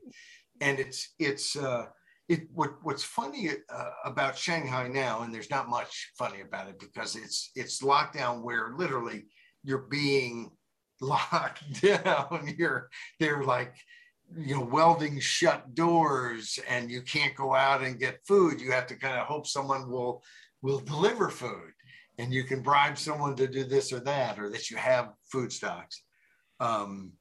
And 0.59 0.79
it's, 0.79 1.13
it's, 1.19 1.55
uh, 1.55 1.85
it 2.29 2.47
what 2.53 2.75
what's 2.83 3.03
funny 3.03 3.49
uh, 3.69 3.89
about 4.05 4.37
Shanghai 4.37 4.87
now, 4.87 5.21
and 5.21 5.33
there's 5.33 5.49
not 5.49 5.69
much 5.69 6.11
funny 6.17 6.41
about 6.41 6.69
it 6.69 6.79
because 6.79 7.15
it's 7.15 7.51
it's 7.55 7.81
lockdown 7.81 8.41
where 8.41 8.73
literally 8.77 9.25
you're 9.63 9.87
being 9.89 10.51
locked 11.01 11.81
down. 11.81 12.53
You're 12.57 12.89
they're 13.19 13.43
like 13.43 13.75
you 14.35 14.55
know 14.55 14.63
welding 14.63 15.19
shut 15.19 15.75
doors, 15.75 16.59
and 16.69 16.89
you 16.89 17.01
can't 17.01 17.35
go 17.35 17.53
out 17.53 17.83
and 17.83 17.99
get 17.99 18.25
food. 18.25 18.61
You 18.61 18.71
have 18.71 18.87
to 18.87 18.95
kind 18.95 19.19
of 19.19 19.27
hope 19.27 19.47
someone 19.47 19.89
will 19.89 20.23
will 20.61 20.79
deliver 20.79 21.29
food, 21.29 21.73
and 22.17 22.33
you 22.33 22.43
can 22.43 22.61
bribe 22.61 22.97
someone 22.97 23.35
to 23.35 23.47
do 23.47 23.63
this 23.63 23.91
or 23.91 23.99
that, 24.01 24.39
or 24.39 24.49
that 24.49 24.69
you 24.69 24.77
have 24.77 25.13
food 25.31 25.51
stocks. 25.51 26.03
Um, 26.59 27.13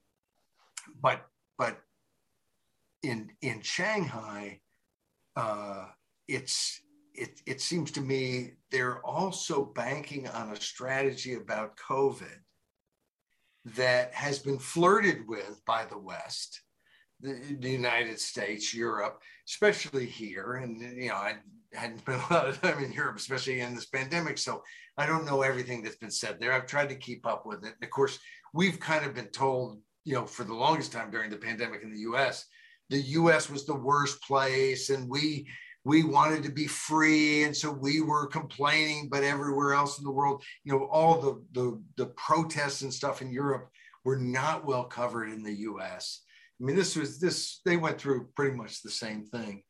but 1.01 1.27
but 1.59 1.79
in 3.03 3.31
in 3.41 3.63
Shanghai 3.63 4.61
uh, 5.37 5.87
it's 6.29 6.81
it, 7.15 7.41
it 7.47 7.61
seems 7.61 7.91
to 7.93 8.01
me 8.01 8.53
they're 8.71 9.05
also 9.05 9.65
banking 9.65 10.29
on 10.29 10.51
a 10.51 10.61
strategy 10.61 11.35
about 11.35 11.77
COVID 11.77 12.39
that 13.65 14.15
has 14.15 14.39
been 14.39 14.59
flirted 14.59 15.29
with 15.29 15.61
by 15.67 15.85
the 15.85 15.99
West, 15.99 16.63
the, 17.21 17.39
the 17.61 17.71
United 17.71 18.19
States, 18.19 18.73
Europe, 18.73 19.21
especially 19.49 20.07
here. 20.07 20.55
And, 20.55 20.81
you 20.81 21.09
know, 21.09 21.17
I 21.17 21.37
hadn't 21.75 21.99
spent 21.99 22.23
a 22.31 22.33
lot 22.33 22.49
of 22.49 22.61
time 22.63 22.83
in 22.83 22.93
Europe, 22.93 23.17
especially 23.17 23.61
in 23.61 23.75
this 23.75 23.87
pandemic. 23.87 24.39
So 24.39 24.63
I 24.97 25.07
don't 25.07 25.27
know 25.27 25.43
everything 25.43 25.83
that's 25.83 25.97
been 25.97 26.11
said 26.11 26.39
there. 26.41 26.53
I've 26.53 26.67
tried 26.67 26.89
to 26.89 26.95
keep 26.95 27.27
up 27.27 27.45
with 27.45 27.65
it. 27.65 27.75
And 27.75 27.85
of 27.85 27.91
course, 27.91 28.19
we've 28.55 28.81
kind 28.81 29.05
of 29.05 29.15
been 29.15 29.29
told, 29.29 29.79
you 30.05 30.15
know, 30.15 30.27
for 30.27 30.45
the 30.45 30.55
longest 30.55 30.93
time 30.93 31.11
during 31.11 31.31
the 31.31 31.37
pandemic 31.37 31.83
in 31.83 31.93
the 31.93 32.01
US, 32.13 32.47
the 32.91 33.01
US 33.19 33.49
was 33.49 33.65
the 33.65 33.75
worst 33.75 34.23
place 34.23 34.91
and 34.91 35.09
we 35.09 35.49
we 35.83 36.05
wanted 36.05 36.43
to 36.43 36.53
be 36.53 36.67
free. 36.67 37.45
And 37.45 37.57
so 37.57 37.73
we 37.73 38.03
were 38.03 38.27
complaining 38.27 39.09
but 39.09 39.25
everywhere 39.25 39.73
else 39.73 39.99
in 39.99 40.05
the 40.05 40.11
world 40.11 40.43
you 40.65 40.73
know 40.73 40.85
all 40.87 41.21
the 41.21 41.43
the, 41.53 41.83
the 41.97 42.07
protests 42.17 42.83
and 42.83 42.93
stuff 42.93 43.23
in 43.23 43.33
Europe 43.33 43.71
were 44.05 44.19
not 44.19 44.67
well 44.67 44.85
covered 44.85 45.31
in 45.31 45.43
the 45.43 45.55
US 45.71 46.23
I 46.61 46.65
mean 46.65 46.77
this 46.77 46.97
was 46.97 47.19
this 47.19 47.61
they 47.65 47.77
went 47.77 47.99
through 47.99 48.29
pretty 48.37 48.57
much 48.57 48.83
the 48.83 48.91
same 48.91 49.25
thing 49.25 49.63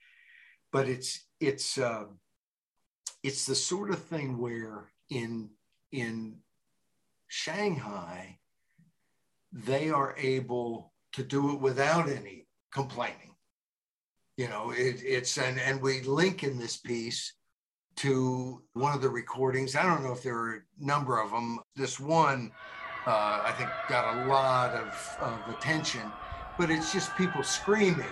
but 0.72 0.88
it's 0.88 1.26
it's 1.40 1.78
uh, 1.78 2.04
it's 3.22 3.46
the 3.46 3.54
sort 3.54 3.90
of 3.90 4.02
thing 4.02 4.38
where 4.38 4.90
in 5.10 5.50
in 5.92 6.36
Shanghai 7.28 8.38
they 9.52 9.90
are 9.90 10.14
able 10.16 10.92
to 11.12 11.22
do 11.22 11.52
it 11.52 11.60
without 11.60 12.08
any 12.08 12.46
complaining. 12.72 13.34
You 14.36 14.48
know, 14.48 14.70
it, 14.70 15.02
it's 15.04 15.36
and 15.38 15.60
and 15.60 15.82
we 15.82 16.00
link 16.02 16.42
in 16.44 16.58
this 16.58 16.76
piece 16.78 17.34
to 17.96 18.62
one 18.72 18.94
of 18.94 19.02
the 19.02 19.10
recordings. 19.10 19.76
I 19.76 19.82
don't 19.82 20.02
know 20.02 20.12
if 20.12 20.22
there 20.22 20.36
are 20.36 20.54
a 20.54 20.84
number 20.84 21.20
of 21.20 21.30
them. 21.30 21.58
This 21.76 22.00
one, 22.00 22.50
uh, 23.06 23.42
I 23.44 23.52
think, 23.58 23.68
got 23.88 24.16
a 24.16 24.26
lot 24.26 24.70
of, 24.70 25.18
of 25.20 25.54
attention, 25.54 26.00
but 26.56 26.70
it's 26.70 26.92
just 26.92 27.14
people 27.16 27.42
screaming 27.42 28.06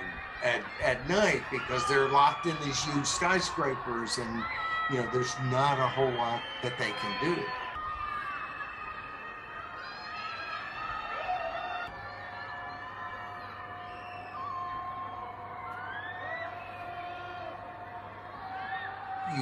at, 0.45 0.61
at 0.85 1.09
night 1.09 1.43
because 1.51 1.87
they're 1.89 2.09
locked 2.09 2.47
in 2.47 2.57
these 2.65 2.83
huge 2.85 3.07
skyscrapers 3.07 4.19
and 4.19 4.43
you 4.91 4.99
know 4.99 5.09
there's 5.13 5.35
not 5.51 5.79
a 5.79 5.89
whole 5.89 6.13
lot 6.13 6.41
that 6.63 6.79
they 6.79 6.91
can 7.01 7.35
do 7.35 7.43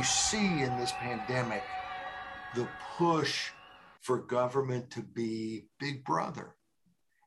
see 0.07 0.63
in 0.63 0.77
this 0.79 0.93
pandemic 0.93 1.63
the 2.55 2.67
push 2.97 3.51
for 4.01 4.19
government 4.19 4.91
to 4.91 5.03
be 5.03 5.67
big 5.79 6.05
brother. 6.05 6.55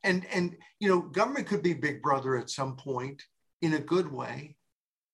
And, 0.04 0.26
and 0.34 0.56
you 0.80 0.88
know, 0.88 1.02
government 1.02 1.48
could 1.48 1.62
be 1.62 1.74
big 1.74 2.02
brother 2.02 2.38
at 2.38 2.50
some 2.50 2.78
point 2.78 3.22
in 3.62 3.74
a 3.74 3.80
good 3.80 4.12
way, 4.12 4.56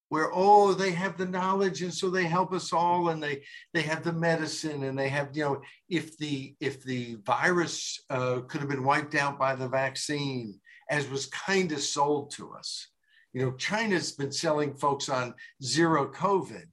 where 0.10 0.30
oh 0.34 0.74
they 0.74 0.92
have 0.92 1.18
the 1.18 1.26
knowledge 1.26 1.82
and 1.82 1.94
so 1.94 2.10
they 2.10 2.26
help 2.26 2.54
us 2.54 2.72
all 2.72 3.10
and 3.10 3.22
they 3.22 3.42
they 3.74 3.82
have 3.82 4.04
the 4.04 4.14
medicine 4.14 4.84
and 4.84 4.98
they 4.98 5.10
have 5.10 5.30
you 5.34 5.44
know 5.44 5.62
if 5.90 6.18
the 6.18 6.56
if 6.60 6.84
the 6.84 7.18
virus 7.26 8.04
uh, 8.10 8.40
could 8.48 8.62
have 8.62 8.70
been 8.70 8.84
wiped 8.84 9.16
out 9.16 9.40
by 9.40 9.56
the 9.56 9.68
vaccine 9.68 10.60
as 10.90 11.10
was 11.10 11.26
kind 11.28 11.72
of 11.72 11.80
sold 11.80 12.32
to 12.32 12.54
us 12.54 12.88
you 13.34 13.42
know 13.42 13.52
china's 13.54 14.12
been 14.12 14.32
selling 14.32 14.74
folks 14.76 15.10
on 15.10 15.34
zero 15.64 16.08
covid 16.12 16.66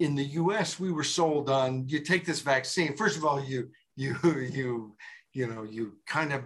in 0.00 0.14
the 0.14 0.24
US, 0.24 0.78
we 0.80 0.92
were 0.92 1.04
sold 1.04 1.48
on 1.48 1.88
you 1.88 2.00
take 2.00 2.24
this 2.24 2.40
vaccine. 2.40 2.96
First 2.96 3.16
of 3.16 3.24
all, 3.24 3.42
you 3.42 3.70
you 3.96 4.16
you 4.24 4.96
you 5.32 5.46
know 5.46 5.62
you 5.64 5.94
kind 6.06 6.32
of 6.32 6.42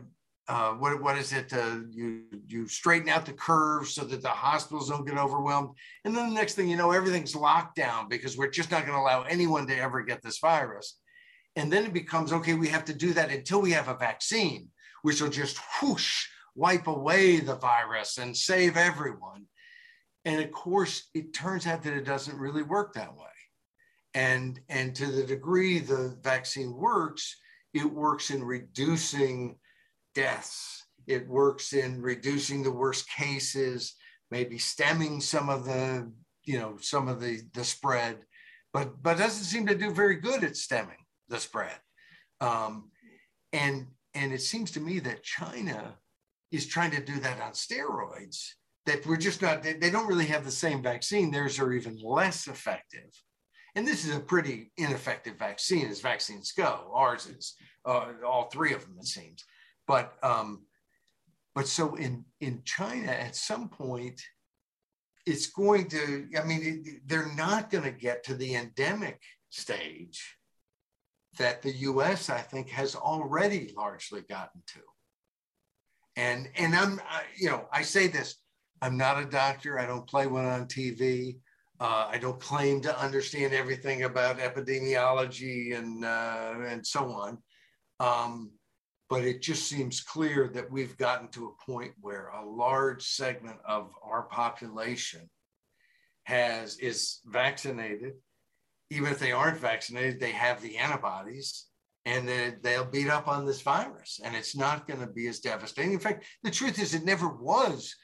uh, 0.49 0.73
what 0.73 1.03
what 1.03 1.19
is 1.19 1.33
it? 1.33 1.53
Uh, 1.53 1.81
you 1.91 2.25
you 2.47 2.67
straighten 2.69 3.09
out 3.09 3.27
the 3.27 3.33
curve 3.33 3.87
so 3.87 4.05
that 4.05 4.23
the 4.23 4.29
hospitals 4.29 4.89
don't 4.89 5.07
get 5.07 5.19
overwhelmed, 5.19 5.71
and 6.05 6.17
then 6.17 6.29
the 6.29 6.35
next 6.35 6.55
thing 6.55 6.69
you 6.69 6.77
know, 6.77 6.91
everything's 6.91 7.37
locked 7.37 7.77
down 7.77 8.09
because 8.09 8.37
we're 8.37 8.51
just 8.51 8.71
not 8.71 8.87
going 8.87 8.97
to 8.97 9.03
allow 9.03 9.23
anyone 9.23 9.67
to 9.67 9.77
ever 9.77 10.03
get 10.03 10.23
this 10.23 10.39
virus. 10.39 10.99
And 11.57 11.73
then 11.73 11.85
it 11.85 11.93
becomes 11.93 12.33
okay. 12.33 12.55
We 12.55 12.69
have 12.69 12.85
to 12.87 12.95
do 12.95 13.13
that 13.15 13.31
until 13.31 13.61
we 13.61 13.73
have 13.73 13.89
a 13.89 13.97
vaccine, 13.97 14.69
which 15.03 15.21
will 15.21 15.31
just 15.31 15.59
whoosh 15.83 16.27
wipe 16.55 16.87
away 16.87 17.41
the 17.41 17.55
virus 17.55 18.19
and 18.19 18.37
save 18.37 18.77
everyone. 18.77 19.47
And 20.25 20.43
of 20.43 20.51
course, 20.51 21.09
it 21.15 21.33
turns 21.33 21.67
out 21.67 21.83
that 21.85 21.93
it 21.93 22.05
doesn't 22.05 22.37
really 22.37 22.63
work 22.63 22.95
that 22.95 23.15
way. 23.15 23.27
And, 24.19 24.59
and 24.69 24.97
to 24.97 25.07
the 25.07 25.23
degree 25.23 25.79
the 25.79 26.19
vaccine 26.23 26.75
works, 26.75 27.37
it 27.73 27.85
works 27.85 28.31
in 28.31 28.43
reducing 28.43 29.61
deaths. 30.13 30.85
It 31.07 31.29
works 31.29 31.73
in 31.73 32.03
reducing 32.03 32.65
the 32.65 32.73
worst 32.73 33.09
cases, 33.09 33.95
maybe 34.33 34.59
stemming 34.59 35.21
some 35.21 35.49
of 35.49 35.65
the, 35.65 36.11
you 36.43 36.59
know, 36.59 36.79
some 36.81 37.07
of 37.07 37.21
the, 37.21 37.43
the 37.55 37.63
spread, 37.63 38.19
but, 38.73 39.01
but 39.01 39.19
doesn't 39.19 39.45
seem 39.45 39.69
to 39.69 39.79
do 39.79 39.93
very 39.93 40.17
good 40.17 40.43
at 40.43 40.57
stemming 40.57 41.05
the 41.29 41.39
spread. 41.39 41.79
Um, 42.41 42.91
and, 43.53 43.87
and 44.15 44.33
it 44.33 44.43
seems 44.43 44.73
to 44.73 44.81
me 44.81 44.99
that 44.99 45.23
China 45.23 45.95
is 46.51 46.67
trying 46.67 46.91
to 46.91 47.05
do 47.05 47.21
that 47.21 47.41
on 47.41 47.53
steroids 47.53 48.49
that 48.85 49.07
we're 49.07 49.17
just 49.17 49.43
not 49.43 49.63
they, 49.63 49.75
they, 49.75 49.91
don't 49.91 50.09
really 50.09 50.27
have 50.27 50.45
the 50.45 50.51
same 50.51 50.83
vaccine 50.83 51.31
theirs 51.31 51.59
are 51.59 51.75
even 51.75 51.99
less 52.03 52.49
effective 52.49 53.11
and 53.79 53.87
this 53.87 54.05
is 54.05 54.17
a 54.17 54.21
pretty 54.21 54.73
ineffective 54.77 55.39
vaccine 55.39 55.87
as 55.87 56.01
vaccines 56.01 56.51
go. 56.51 56.91
Ours 56.93 57.27
is 57.27 57.55
uh, 57.85 58.09
all 58.27 58.51
three 58.51 58.75
of 58.75 58.83
them, 58.83 58.97
it 58.99 59.07
seems. 59.07 59.45
But 59.87 60.15
um, 60.21 60.65
but 61.55 61.69
so 61.69 61.95
in 61.95 62.25
in 62.41 62.63
China, 62.65 63.13
at 63.13 63.37
some 63.37 63.69
point, 63.69 64.21
it's 65.27 65.47
going 65.47 65.89
to. 65.91 66.27
I 66.37 66.43
mean, 66.43 67.01
they're 67.07 67.33
not 67.37 67.71
going 67.71 67.85
to 67.85 67.93
get 67.93 68.25
to 68.25 68.35
the 68.35 68.57
endemic 68.57 69.23
stage 69.51 70.37
that 71.39 71.63
the 71.63 71.73
US, 71.73 72.31
I 72.31 72.41
think, 72.41 72.71
has 72.71 72.97
already 72.97 73.73
largely 73.77 74.23
gotten 74.23 74.61
to. 74.75 74.81
And, 76.17 76.49
and 76.57 76.75
I'm, 76.75 77.01
I, 77.09 77.23
you 77.37 77.49
know, 77.49 77.69
I 77.73 77.83
say 77.83 78.09
this 78.09 78.35
I'm 78.83 78.97
not 78.97 79.23
a 79.23 79.25
doctor, 79.25 79.79
I 79.79 79.87
don't 79.87 80.09
play 80.09 80.27
one 80.27 80.47
on 80.47 80.67
TV. 80.67 81.37
Uh, 81.81 82.09
I 82.11 82.19
don't 82.19 82.41
claim 82.41 82.81
to 82.83 83.01
understand 83.01 83.53
everything 83.53 84.03
about 84.03 84.39
epidemiology 84.39 85.79
and, 85.79 86.05
uh, 86.05 86.55
and 86.67 86.85
so 86.85 87.13
on. 87.13 87.39
Um, 88.01 88.51
but 89.09 89.25
it 89.25 89.41
just 89.41 89.69
seems 89.69 90.01
clear 90.01 90.49
that 90.49 90.71
we've 90.71 90.97
gotten 90.99 91.29
to 91.29 91.47
a 91.47 91.65
point 91.65 91.93
where 92.01 92.29
a 92.29 92.45
large 92.45 93.03
segment 93.03 93.59
of 93.67 93.91
our 94.03 94.25
population 94.25 95.29
has 96.25 96.79
is 96.79 97.21
vaccinated 97.25 98.13
even 98.91 99.11
if 99.11 99.19
they 99.19 99.33
aren't 99.33 99.59
vaccinated 99.59 100.21
they 100.21 100.33
have 100.33 100.61
the 100.61 100.77
antibodies 100.77 101.67
and 102.05 102.29
they'll 102.63 102.85
beat 102.85 103.09
up 103.09 103.29
on 103.29 103.47
this 103.47 103.63
virus 103.63 104.21
and 104.23 104.37
it's 104.37 104.55
not 104.55 104.87
going 104.87 105.01
to 105.01 105.07
be 105.07 105.27
as 105.27 105.41
devastating 105.41 105.95
in 105.95 105.99
fact 105.99 106.27
the 106.43 106.51
truth 106.51 106.79
is 106.79 106.95
it 106.95 107.05
never 107.05 107.29
was 107.29 107.95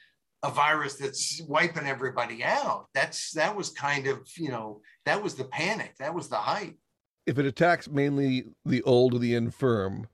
a 0.45 0.51
virus 0.51 0.95
that's 0.95 1.41
wiping 1.47 1.87
everybody 1.87 2.43
out 2.43 2.87
that's 2.93 3.31
that 3.31 3.55
was 3.55 3.69
kind 3.69 4.07
of 4.07 4.19
you 4.37 4.49
know 4.49 4.81
that 5.05 5.21
was 5.21 5.35
the 5.35 5.45
panic 5.45 5.95
that 5.97 6.13
was 6.13 6.29
the 6.29 6.35
hype 6.35 6.77
if 7.25 7.39
it 7.39 7.45
attacks 7.45 7.89
mainly 7.89 8.45
the 8.65 8.81
old 8.83 9.13
or 9.13 9.19
the 9.19 9.33
infirm 9.35 10.07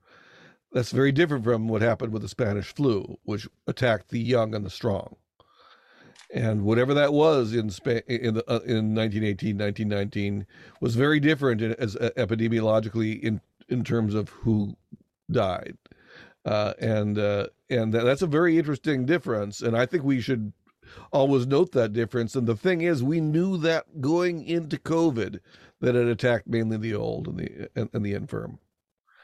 that's 0.72 0.92
very 0.92 1.12
different 1.12 1.44
from 1.44 1.68
what 1.68 1.82
happened 1.82 2.14
with 2.14 2.22
the 2.22 2.30
Spanish 2.30 2.74
flu, 2.74 3.18
which 3.24 3.48
attacked 3.68 4.10
the 4.10 4.20
young 4.20 4.56
and 4.56 4.66
the 4.66 4.70
strong. 4.70 5.16
And 6.34 6.64
whatever 6.64 6.94
that 6.94 7.12
was 7.12 7.54
in 7.54 7.70
Spa- 7.70 8.00
in, 8.08 8.36
the, 8.36 8.44
uh, 8.50 8.64
in 8.64 8.96
1918, 8.96 9.58
1919 9.58 10.48
was 10.80 10.96
very 10.96 11.20
different 11.20 11.62
in, 11.62 11.74
as 11.74 11.98
uh, 11.98 12.10
epidemiologically 12.16 13.20
in 13.22 13.42
in 13.68 13.84
terms 13.84 14.16
of 14.16 14.30
who 14.30 14.76
died. 15.30 15.78
Uh, 16.46 16.74
and 16.80 17.20
uh, 17.20 17.48
and 17.72 17.94
that's 17.94 18.22
a 18.22 18.28
very 18.28 18.58
interesting 18.58 19.06
difference. 19.06 19.62
And 19.62 19.76
I 19.76 19.86
think 19.86 20.04
we 20.04 20.22
should 20.22 20.54
always 21.12 21.48
note 21.48 21.72
that 21.72 21.94
difference. 21.94 22.36
And 22.36 22.46
the 22.46 22.56
thing 22.56 22.82
is, 22.82 23.02
we 23.02 23.22
knew 23.22 23.58
that 23.58 24.02
going 24.02 24.46
into 24.46 24.78
COVID 24.78 25.40
that 25.80 25.96
it 25.96 26.08
attacked 26.08 26.48
mainly 26.48 26.78
the 26.78 26.94
old 26.94 27.28
and 27.28 27.38
the 27.40 27.70
and, 27.76 27.90
and 27.94 28.06
the 28.06 28.14
infirm. 28.14 28.60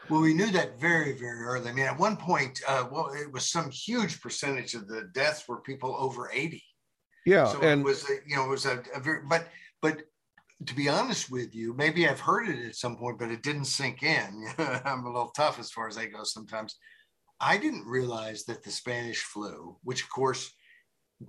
Well, 0.09 0.21
we 0.21 0.33
knew 0.33 0.49
that 0.51 0.79
very, 0.79 1.17
very 1.17 1.41
early. 1.43 1.69
I 1.69 1.73
mean, 1.73 1.85
at 1.85 1.99
one 1.99 2.15
point, 2.15 2.61
uh, 2.67 2.85
well, 2.89 3.11
it 3.13 3.31
was 3.31 3.49
some 3.49 3.69
huge 3.69 4.21
percentage 4.21 4.73
of 4.73 4.87
the 4.87 5.09
deaths 5.13 5.47
were 5.47 5.59
people 5.59 5.95
over 5.99 6.31
80. 6.31 6.63
Yeah. 7.25 7.47
So 7.47 7.59
and 7.59 7.81
it 7.81 7.83
was, 7.83 8.09
a, 8.09 8.13
you 8.25 8.37
know, 8.37 8.45
it 8.45 8.49
was 8.49 8.65
a, 8.65 8.81
a 8.95 9.01
very, 9.01 9.19
but, 9.27 9.49
but 9.81 10.03
to 10.65 10.73
be 10.73 10.87
honest 10.87 11.29
with 11.29 11.53
you, 11.53 11.73
maybe 11.73 12.07
I've 12.07 12.21
heard 12.21 12.47
it 12.47 12.65
at 12.65 12.75
some 12.75 12.95
point, 12.95 13.19
but 13.19 13.31
it 13.31 13.43
didn't 13.43 13.65
sink 13.65 14.01
in. 14.01 14.47
I'm 14.57 15.05
a 15.05 15.11
little 15.11 15.31
tough 15.35 15.59
as 15.59 15.71
far 15.71 15.89
as 15.89 15.95
that 15.97 16.13
goes 16.13 16.31
sometimes. 16.31 16.77
I 17.39 17.57
didn't 17.57 17.85
realize 17.85 18.45
that 18.45 18.63
the 18.63 18.71
Spanish 18.71 19.21
flu, 19.21 19.77
which 19.83 20.03
of 20.03 20.09
course 20.09 20.51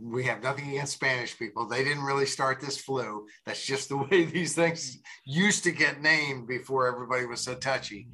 we 0.01 0.25
have 0.25 0.43
nothing 0.43 0.69
against 0.69 0.95
Spanish 0.95 1.39
people, 1.39 1.67
they 1.67 1.85
didn't 1.85 2.05
really 2.05 2.27
start 2.27 2.61
this 2.61 2.79
flu. 2.79 3.27
That's 3.47 3.65
just 3.65 3.89
the 3.89 3.97
way 4.11 4.25
these 4.25 4.55
things 4.55 4.99
used 5.25 5.65
to 5.65 5.73
get 5.73 6.03
named 6.03 6.47
before 6.47 6.87
everybody 6.87 7.27
was 7.27 7.41
so 7.41 7.55
touchy 7.55 8.09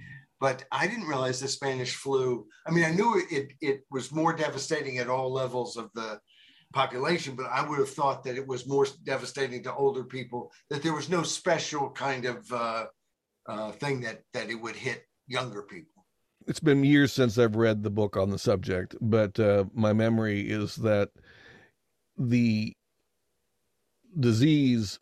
but 0.44 0.62
I 0.70 0.86
didn't 0.86 1.06
realize 1.06 1.40
the 1.40 1.48
Spanish 1.48 1.94
flu. 1.94 2.46
I 2.66 2.70
mean, 2.70 2.84
I 2.84 2.90
knew 2.90 3.22
it, 3.30 3.54
it 3.62 3.80
was 3.90 4.12
more 4.12 4.34
devastating 4.34 4.98
at 4.98 5.08
all 5.08 5.32
levels 5.32 5.78
of 5.78 5.90
the 5.94 6.20
population, 6.74 7.34
but 7.34 7.46
I 7.46 7.66
would 7.66 7.78
have 7.78 7.88
thought 7.88 8.24
that 8.24 8.36
it 8.36 8.46
was 8.46 8.68
more 8.68 8.86
devastating 9.04 9.62
to 9.62 9.74
older 9.74 10.04
people, 10.04 10.52
that 10.68 10.82
there 10.82 10.92
was 10.92 11.08
no 11.08 11.22
special 11.22 11.88
kind 11.90 12.26
of 12.26 12.52
uh, 12.52 12.84
uh, 13.48 13.72
thing 13.72 14.02
that, 14.02 14.20
that 14.34 14.50
it 14.50 14.56
would 14.56 14.76
hit 14.76 15.06
younger 15.26 15.62
people. 15.62 15.93
It's 16.46 16.60
been 16.60 16.84
years 16.84 17.12
since 17.12 17.38
I've 17.38 17.56
read 17.56 17.82
the 17.82 17.90
book 17.90 18.16
on 18.16 18.30
the 18.30 18.38
subject, 18.38 18.96
but 19.00 19.40
uh, 19.40 19.64
my 19.72 19.92
memory 19.92 20.50
is 20.50 20.76
that 20.76 21.08
the 22.18 22.72
disease 24.18 24.98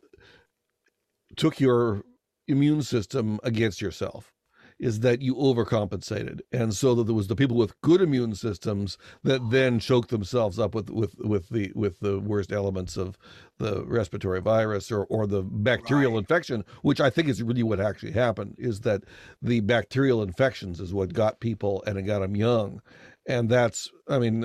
took 1.37 1.61
your 1.61 2.03
immune 2.49 2.83
system 2.83 3.41
against 3.43 3.81
yourself 3.81 4.32
is 4.83 4.99
that 5.01 5.23
you 5.23 5.37
overcompensated, 5.37 6.41
and 6.51 6.75
so 6.75 6.93
that 6.97 7.05
there 7.05 7.15
was 7.15 7.29
the 7.29 7.37
people 7.37 7.57
with 7.57 7.81
good 7.83 8.03
immune 8.03 8.35
systems 8.35 8.99
that 9.23 9.41
then 9.51 9.79
choked 9.79 10.11
themselves 10.11 10.59
up 10.59 10.75
with 10.75 10.91
with 10.91 11.15
with 11.21 11.49
the 11.51 11.71
with 11.77 12.01
the 12.01 12.19
worst 12.19 12.53
elements 12.53 12.97
of 12.97 13.17
the 13.59 13.85
respiratory 13.87 14.41
virus 14.41 14.91
or 14.91 15.07
or 15.07 15.29
the 15.29 15.43
bacterial 15.43 16.13
right. 16.13 16.19
infection, 16.19 16.65
which 16.83 17.01
I 17.01 17.11
think 17.11 17.29
is 17.29 17.43
really 17.45 17.63
what 17.63 17.81
actually 17.81 18.11
happened. 18.11 18.57
Is 18.59 18.81
that 18.81 19.05
the 19.41 19.61
bacterial 19.61 20.21
infections 20.21 20.81
is 20.81 20.93
what 20.93 21.15
got 21.15 21.39
people 21.39 21.85
and 21.87 21.97
it 21.97 22.03
got 22.03 22.19
them 22.19 22.35
young, 22.35 22.83
and 23.27 23.49
that's 23.49 23.89
I 24.09 24.19
mean. 24.19 24.45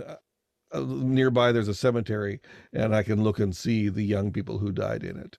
Uh, 0.74 0.82
nearby 0.82 1.54
there's 1.54 1.70
a 1.70 1.74
cemetery 1.74 2.42
and 2.74 2.94
i 2.94 3.02
can 3.02 3.24
look 3.24 3.40
and 3.40 3.56
see 3.56 3.88
the 3.88 4.04
young 4.04 4.34
people 4.34 4.58
who 4.58 4.70
died 4.70 5.02
in 5.02 5.16
it 5.16 5.38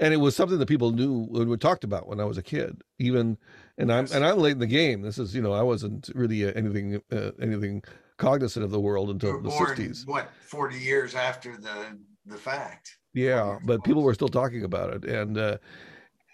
and 0.00 0.14
it 0.14 0.18
was 0.18 0.36
something 0.36 0.58
that 0.58 0.66
people 0.66 0.92
knew 0.92 1.28
and 1.34 1.48
we 1.48 1.56
talked 1.56 1.84
about 1.84 2.08
when 2.08 2.20
I 2.20 2.24
was 2.24 2.38
a 2.38 2.42
kid. 2.42 2.82
Even 2.98 3.36
and 3.76 3.92
I'm 3.92 4.06
and 4.12 4.24
I'm 4.24 4.38
late 4.38 4.52
in 4.52 4.58
the 4.58 4.66
game. 4.66 5.02
This 5.02 5.18
is 5.18 5.34
you 5.34 5.42
know 5.42 5.52
I 5.52 5.62
wasn't 5.62 6.10
really 6.14 6.44
uh, 6.44 6.52
anything 6.52 7.00
uh, 7.12 7.30
anything 7.40 7.82
cognizant 8.16 8.64
of 8.64 8.70
the 8.70 8.80
world 8.80 9.10
until 9.10 9.40
the 9.40 9.50
'60s. 9.50 10.06
What 10.06 10.30
forty 10.40 10.78
years 10.78 11.14
after 11.14 11.56
the 11.56 11.98
the 12.26 12.36
fact? 12.36 12.98
Yeah, 13.14 13.58
but 13.64 13.84
people 13.84 14.02
were 14.02 14.14
still 14.14 14.28
talking 14.28 14.64
about 14.64 14.92
it, 14.92 15.04
and 15.04 15.36
uh, 15.38 15.58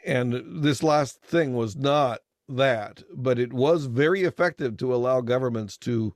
and 0.05 0.63
this 0.63 0.83
last 0.83 1.23
thing 1.23 1.55
was 1.55 1.77
not 1.77 2.21
that, 2.49 3.03
but 3.15 3.39
it 3.39 3.53
was 3.53 3.87
very 3.87 4.25
effective 4.25 4.77
to 4.79 4.95
allow 4.95 5.21
governments 5.21 5.79
to 5.79 6.15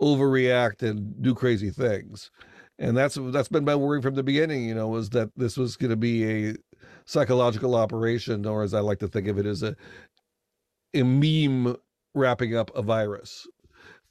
overreact 0.00 0.82
and 0.82 1.22
do 1.22 1.34
crazy 1.34 1.70
things 1.70 2.30
and 2.78 2.96
that's 2.96 3.16
that's 3.18 3.48
been 3.48 3.64
my 3.64 3.74
worry 3.74 4.02
from 4.02 4.14
the 4.14 4.22
beginning 4.22 4.68
you 4.68 4.74
know 4.74 4.88
was 4.88 5.10
that 5.10 5.30
this 5.36 5.56
was 5.56 5.76
going 5.76 5.90
to 5.90 5.96
be 5.96 6.48
a 6.48 6.54
psychological 7.06 7.74
operation, 7.74 8.44
or 8.44 8.62
as 8.62 8.74
I 8.74 8.80
like 8.80 8.98
to 8.98 9.08
think 9.08 9.28
of 9.28 9.38
it, 9.38 9.46
as 9.46 9.62
a, 9.62 9.74
a 10.94 11.02
meme 11.02 11.76
wrapping 12.14 12.56
up 12.56 12.70
a 12.74 12.82
virus. 12.82 13.46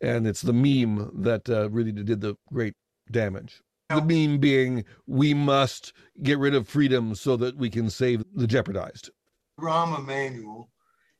And 0.01 0.27
it's 0.27 0.41
the 0.41 0.53
meme 0.53 1.11
that 1.23 1.49
uh, 1.49 1.69
really 1.69 1.91
did 1.91 2.21
the 2.21 2.35
great 2.51 2.73
damage. 3.11 3.61
The 3.89 4.01
meme 4.01 4.39
being, 4.39 4.83
we 5.05 5.33
must 5.33 5.93
get 6.23 6.39
rid 6.39 6.55
of 6.55 6.67
freedom 6.67 7.13
so 7.13 7.37
that 7.37 7.55
we 7.55 7.69
can 7.69 7.89
save 7.89 8.23
the 8.33 8.47
jeopardized. 8.47 9.11
Rahm 9.59 9.97
Emanuel, 9.97 10.69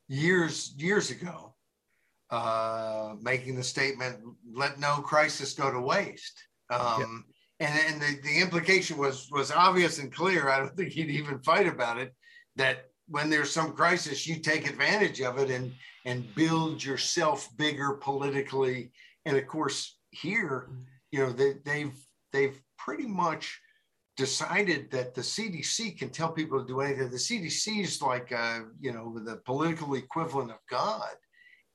years 0.08 0.74
years 0.76 1.10
ago, 1.10 1.54
uh, 2.30 3.14
making 3.20 3.54
the 3.54 3.62
statement, 3.62 4.18
"Let 4.52 4.78
no 4.78 4.96
crisis 4.96 5.54
go 5.54 5.70
to 5.70 5.80
waste." 5.80 6.42
Um, 6.68 7.24
and, 7.60 7.78
and 7.88 8.02
the, 8.02 8.20
the 8.22 8.40
implication 8.40 8.98
was 8.98 9.28
was 9.30 9.50
obvious 9.50 9.98
and 9.98 10.12
clear. 10.12 10.48
I 10.48 10.58
don't 10.58 10.70
think 10.76 10.92
he'd 10.92 11.10
even 11.10 11.38
fight 11.40 11.66
about 11.66 11.98
it. 11.98 12.14
That 12.56 12.86
when 13.08 13.30
there's 13.30 13.52
some 13.52 13.72
crisis, 13.72 14.26
you 14.26 14.40
take 14.40 14.68
advantage 14.68 15.20
of 15.20 15.38
it 15.38 15.50
and 15.50 15.72
and 16.04 16.34
build 16.34 16.84
yourself 16.84 17.48
bigger 17.56 17.94
politically. 17.94 18.90
And 19.24 19.36
of 19.36 19.46
course, 19.46 19.98
here, 20.10 20.68
you 21.10 21.20
know, 21.20 21.32
they, 21.32 21.54
they've 21.64 21.98
they've 22.32 22.60
pretty 22.78 23.06
much 23.06 23.60
decided 24.16 24.90
that 24.90 25.14
the 25.14 25.20
CDC 25.20 25.98
can 25.98 26.10
tell 26.10 26.32
people 26.32 26.60
to 26.60 26.66
do 26.66 26.80
anything. 26.80 27.10
The 27.10 27.16
CDC 27.16 27.82
is 27.82 28.00
like, 28.00 28.32
uh, 28.32 28.60
you 28.80 28.92
know, 28.92 29.18
the 29.22 29.36
political 29.44 29.94
equivalent 29.94 30.50
of 30.50 30.58
God. 30.70 31.14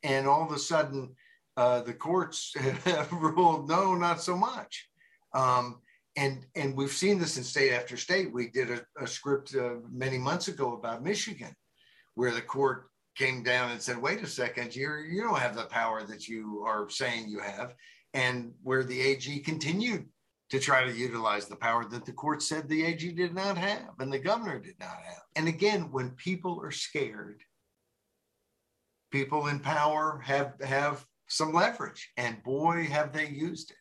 And 0.04 0.28
all 0.28 0.44
of 0.44 0.52
a 0.52 0.58
sudden, 0.58 1.16
uh, 1.56 1.82
the 1.82 1.94
courts 1.94 2.54
have 2.86 3.12
ruled 3.12 3.70
no, 3.70 3.94
not 3.94 4.22
so 4.22 4.36
much. 4.36 4.90
Um, 5.34 5.82
and 6.18 6.46
and 6.56 6.76
we've 6.76 6.92
seen 6.92 7.20
this 7.20 7.38
in 7.38 7.44
state 7.44 7.72
after 7.72 7.96
state. 7.96 8.34
We 8.34 8.50
did 8.50 8.70
a, 8.70 8.82
a 9.02 9.08
script 9.08 9.56
uh, 9.56 9.76
many 9.90 10.18
months 10.18 10.48
ago 10.48 10.74
about 10.74 11.04
Michigan, 11.04 11.56
where 12.16 12.32
the 12.32 12.42
court 12.42 12.90
came 13.16 13.44
down 13.44 13.72
and 13.72 13.82
said, 13.82 14.02
"Wait 14.02 14.22
a 14.22 14.28
second, 14.28 14.76
you 14.76 14.94
you 15.10 15.22
don't 15.22 15.40
have 15.40 15.56
the 15.56 15.66
power 15.66 16.04
that 16.04 16.28
you 16.28 16.64
are 16.68 16.90
saying 16.90 17.30
you 17.30 17.40
have," 17.40 17.76
and 18.14 18.54
where 18.62 18.84
the 18.84 19.00
AG 19.00 19.40
continued 19.40 20.08
to 20.50 20.60
try 20.60 20.84
to 20.84 20.94
utilize 20.94 21.48
the 21.48 21.56
power 21.56 21.86
that 21.86 22.06
the 22.06 22.12
court 22.12 22.44
said 22.44 22.68
the 22.68 22.84
AG 22.84 23.10
did 23.14 23.34
not 23.34 23.58
have 23.58 23.92
and 24.00 24.12
the 24.12 24.20
governor 24.20 24.60
did 24.60 24.78
not 24.82 24.98
have. 25.02 25.24
And 25.38 25.48
again, 25.48 25.94
when 25.94 26.10
people 26.12 26.60
are 26.62 26.72
scared, 26.72 27.42
people 29.12 29.48
in 29.48 29.62
power 29.62 30.22
have 30.26 30.56
have 30.62 31.06
some 31.30 31.54
leverage, 31.54 32.12
and 32.18 32.44
boy, 32.44 32.84
have 32.88 33.14
they 33.14 33.30
used 33.30 33.72
it 33.72 33.78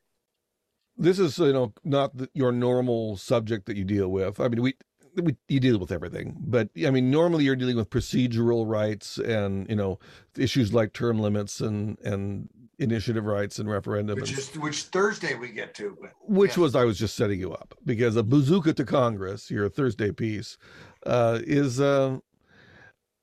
this 1.01 1.19
is 1.19 1.39
you 1.39 1.53
know 1.53 1.73
not 1.83 2.17
the, 2.17 2.29
your 2.35 2.53
normal 2.53 3.17
subject 3.17 3.67
that 3.67 3.77
you 3.77 3.85
deal 3.85 4.09
with. 4.09 4.39
I 4.39 4.49
mean, 4.49 4.63
we, 4.63 4.75
we 5.17 5.37
you 5.49 5.59
deal 5.59 5.79
with 5.79 5.91
everything, 5.91 6.37
but 6.39 6.69
I 6.87 6.91
mean, 6.91 7.11
normally 7.11 7.45
you're 7.45 7.57
dealing 7.57 7.77
with 7.77 7.91
procedural 7.91 8.69
rights 8.69 9.19
and 9.19 9.69
you 9.69 9.77
know 9.77 9.99
issues 10.37 10.73
like 10.73 10.93
term 10.93 11.19
limits 11.19 11.61
and 11.61 11.99
and 12.01 12.49
initiative 12.79 13.25
rights 13.25 13.59
and 13.59 13.69
referendum. 13.69 14.21
Which 14.21 14.37
is 14.37 14.55
which 14.57 14.85
Thursday 14.85 15.35
we 15.35 15.49
get 15.49 15.75
to. 15.77 15.97
But, 16.01 16.13
which 16.23 16.57
was 16.57 16.77
I 16.77 16.85
was 16.85 16.99
just 16.99 17.17
setting 17.17 17.41
you 17.41 17.53
up 17.53 17.75
because 17.85 18.17
a 18.17 18.23
bazooka 18.23 18.75
to 18.75 18.85
Congress, 18.85 19.51
your 19.51 19.69
Thursday 19.69 20.13
piece, 20.13 20.59
uh, 21.07 21.41
is 21.43 21.81
uh, 21.81 22.19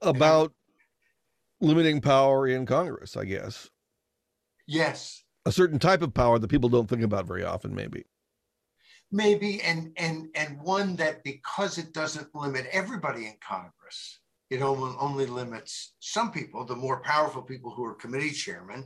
about 0.01 0.51
limiting 1.61 2.01
power 2.01 2.47
in 2.47 2.65
Congress, 2.65 3.15
I 3.15 3.25
guess. 3.25 3.69
Yes. 4.65 5.23
A 5.47 5.51
certain 5.53 5.79
type 5.79 6.01
of 6.01 6.13
power 6.13 6.37
that 6.39 6.49
people 6.49 6.67
don't 6.67 6.89
think 6.89 7.03
about 7.03 7.25
very 7.25 7.45
often, 7.45 7.73
maybe. 7.73 8.03
Maybe, 9.13 9.61
and 9.61 9.93
and 9.95 10.27
and 10.35 10.59
one 10.59 10.97
that 10.97 11.23
because 11.23 11.77
it 11.77 11.93
doesn't 11.93 12.35
limit 12.35 12.67
everybody 12.69 13.27
in 13.27 13.35
Congress, 13.39 14.19
it 14.49 14.61
only, 14.61 14.93
only 14.99 15.25
limits 15.25 15.95
some 16.01 16.33
people, 16.33 16.65
the 16.65 16.75
more 16.75 17.01
powerful 17.01 17.41
people 17.41 17.71
who 17.71 17.85
are 17.85 17.93
committee 17.93 18.31
chairmen 18.31 18.83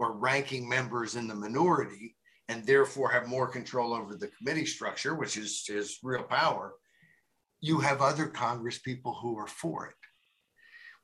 or 0.00 0.18
ranking 0.18 0.68
members 0.68 1.14
in 1.14 1.28
the 1.28 1.34
minority, 1.36 2.16
and 2.48 2.66
therefore 2.66 3.08
have 3.12 3.28
more 3.28 3.46
control 3.46 3.94
over 3.94 4.16
the 4.16 4.32
committee 4.36 4.66
structure, 4.66 5.14
which 5.14 5.36
is, 5.36 5.64
is 5.68 6.00
real 6.02 6.24
power. 6.24 6.72
You 7.60 7.78
have 7.78 8.02
other 8.02 8.26
Congress 8.26 8.80
people 8.80 9.16
who 9.22 9.38
are 9.38 9.46
for 9.46 9.86
it. 9.86 9.99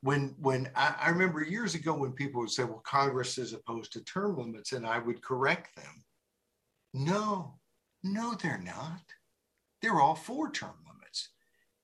When 0.01 0.35
when 0.39 0.69
I, 0.75 0.95
I 0.99 1.09
remember 1.09 1.43
years 1.43 1.75
ago 1.75 1.93
when 1.93 2.11
people 2.11 2.41
would 2.41 2.51
say, 2.51 2.63
well, 2.63 2.83
Congress 2.85 3.37
is 3.37 3.53
opposed 3.53 3.93
to 3.93 4.03
term 4.03 4.37
limits, 4.37 4.71
and 4.73 4.85
I 4.85 4.99
would 4.99 5.21
correct 5.21 5.75
them. 5.75 6.03
No, 6.93 7.55
no, 8.03 8.35
they're 8.35 8.61
not. 8.63 9.01
They're 9.81 9.99
all 10.01 10.15
for 10.15 10.51
term 10.51 10.75
limits, 10.87 11.29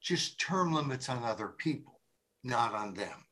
just 0.02 0.40
term 0.40 0.74
limits 0.74 1.10
on 1.10 1.24
other 1.24 1.50
people 1.50 1.94
not 2.44 2.74
on 2.74 2.94
them. 2.94 3.26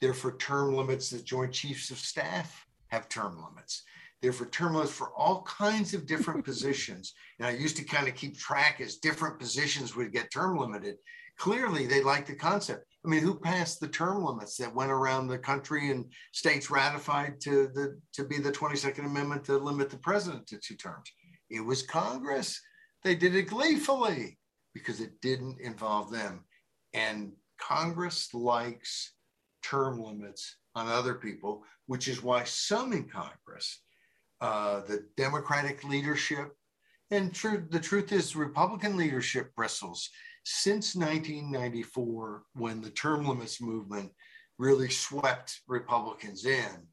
They're 0.00 0.14
for 0.14 0.36
term 0.36 0.74
limits. 0.74 1.10
The 1.10 1.18
Joint 1.18 1.52
Chiefs 1.52 1.90
of 1.90 1.98
Staff 1.98 2.66
have 2.88 3.08
term 3.08 3.42
limits. 3.42 3.82
They're 4.20 4.32
for 4.32 4.46
term 4.46 4.74
limits 4.74 4.92
for 4.92 5.10
all 5.16 5.42
kinds 5.42 5.94
of 5.94 6.06
different 6.06 6.44
positions. 6.44 7.14
And 7.38 7.46
I 7.48 7.52
used 7.52 7.76
to 7.78 7.84
kind 7.84 8.08
of 8.08 8.14
keep 8.14 8.38
track 8.38 8.80
as 8.80 8.96
different 8.96 9.38
positions 9.38 9.96
would 9.96 10.12
get 10.12 10.30
term 10.30 10.58
limited. 10.58 10.96
Clearly, 11.38 11.86
they 11.86 12.02
like 12.02 12.26
the 12.26 12.34
concept. 12.34 12.84
I 13.04 13.08
mean, 13.08 13.20
who 13.20 13.34
passed 13.34 13.80
the 13.80 13.88
term 13.88 14.24
limits 14.24 14.56
that 14.58 14.74
went 14.74 14.90
around 14.90 15.28
the 15.28 15.38
country 15.38 15.90
and 15.90 16.12
states 16.32 16.70
ratified 16.70 17.40
to 17.42 17.68
the 17.68 17.98
to 18.12 18.24
be 18.24 18.38
the 18.38 18.52
22nd 18.52 19.06
Amendment 19.06 19.44
to 19.44 19.56
limit 19.56 19.88
the 19.88 19.96
president 19.96 20.46
to 20.48 20.58
two 20.58 20.74
terms? 20.74 21.10
It 21.48 21.60
was 21.60 21.82
Congress. 21.82 22.60
They 23.02 23.14
did 23.14 23.34
it 23.34 23.44
gleefully 23.44 24.38
because 24.74 25.00
it 25.00 25.20
didn't 25.22 25.60
involve 25.60 26.10
them. 26.10 26.44
And 26.92 27.32
Congress 27.58 28.34
likes 28.34 29.14
term 29.62 30.00
limits 30.00 30.56
on 30.74 30.88
other 30.88 31.14
people, 31.14 31.64
which 31.86 32.06
is 32.06 32.22
why 32.22 32.44
some 32.44 32.92
in 32.92 33.04
Congress, 33.04 33.82
uh, 34.40 34.80
the 34.82 35.06
Democratic 35.16 35.84
leadership, 35.84 36.52
and 37.10 37.34
tr- 37.34 37.66
the 37.70 37.80
truth 37.80 38.12
is, 38.12 38.36
Republican 38.36 38.96
leadership 38.96 39.54
bristles 39.56 40.10
since 40.44 40.94
1994, 40.94 42.42
when 42.54 42.80
the 42.80 42.90
term 42.90 43.26
limits 43.26 43.60
movement 43.60 44.10
really 44.60 44.90
swept 44.90 45.62
Republicans 45.66 46.44
in. 46.44 46.86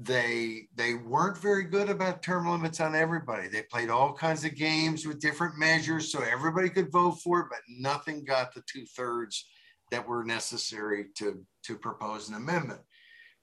They 0.00 0.68
they 0.74 0.94
weren't 0.94 1.36
very 1.38 1.64
good 1.64 1.90
about 1.90 2.22
term 2.22 2.48
limits 2.48 2.80
on 2.80 2.94
everybody. 2.94 3.48
They 3.48 3.62
played 3.62 3.90
all 3.90 4.12
kinds 4.12 4.44
of 4.44 4.54
games 4.54 5.06
with 5.06 5.20
different 5.20 5.58
measures 5.58 6.10
so 6.10 6.22
everybody 6.22 6.70
could 6.70 6.92
vote 6.92 7.18
for 7.22 7.40
it, 7.40 7.46
but 7.50 7.60
nothing 7.68 8.24
got 8.24 8.54
the 8.54 8.62
two 8.72 8.86
thirds 8.96 9.44
that 9.90 10.06
were 10.06 10.24
necessary 10.24 11.06
to, 11.16 11.44
to 11.64 11.76
propose 11.76 12.28
an 12.28 12.36
amendment. 12.36 12.80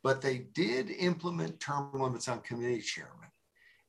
But 0.03 0.21
they 0.21 0.47
did 0.53 0.91
implement 0.91 1.59
term 1.59 1.89
limits 1.93 2.27
on 2.27 2.39
committee 2.41 2.81
chairmen. 2.81 3.29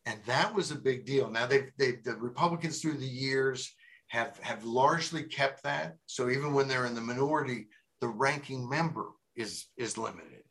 And 0.07 0.19
that 0.27 0.55
was 0.55 0.71
a 0.71 0.77
big 0.77 1.05
deal. 1.05 1.31
Now, 1.31 1.47
they 1.47 1.69
they 1.79 1.97
the 2.05 2.17
Republicans 2.17 2.81
through 2.81 2.99
the 2.99 3.07
years 3.07 3.75
have, 4.09 4.39
have 4.43 4.65
largely 4.65 5.23
kept 5.23 5.63
that. 5.63 5.97
So 6.07 6.31
even 6.31 6.55
when 6.55 6.69
they're 6.69 6.87
in 6.87 6.95
the 6.95 7.01
minority, 7.01 7.69
the 8.01 8.09
ranking 8.09 8.69
member 8.69 9.07
is, 9.35 9.67
is 9.77 9.99
limited. 9.99 10.43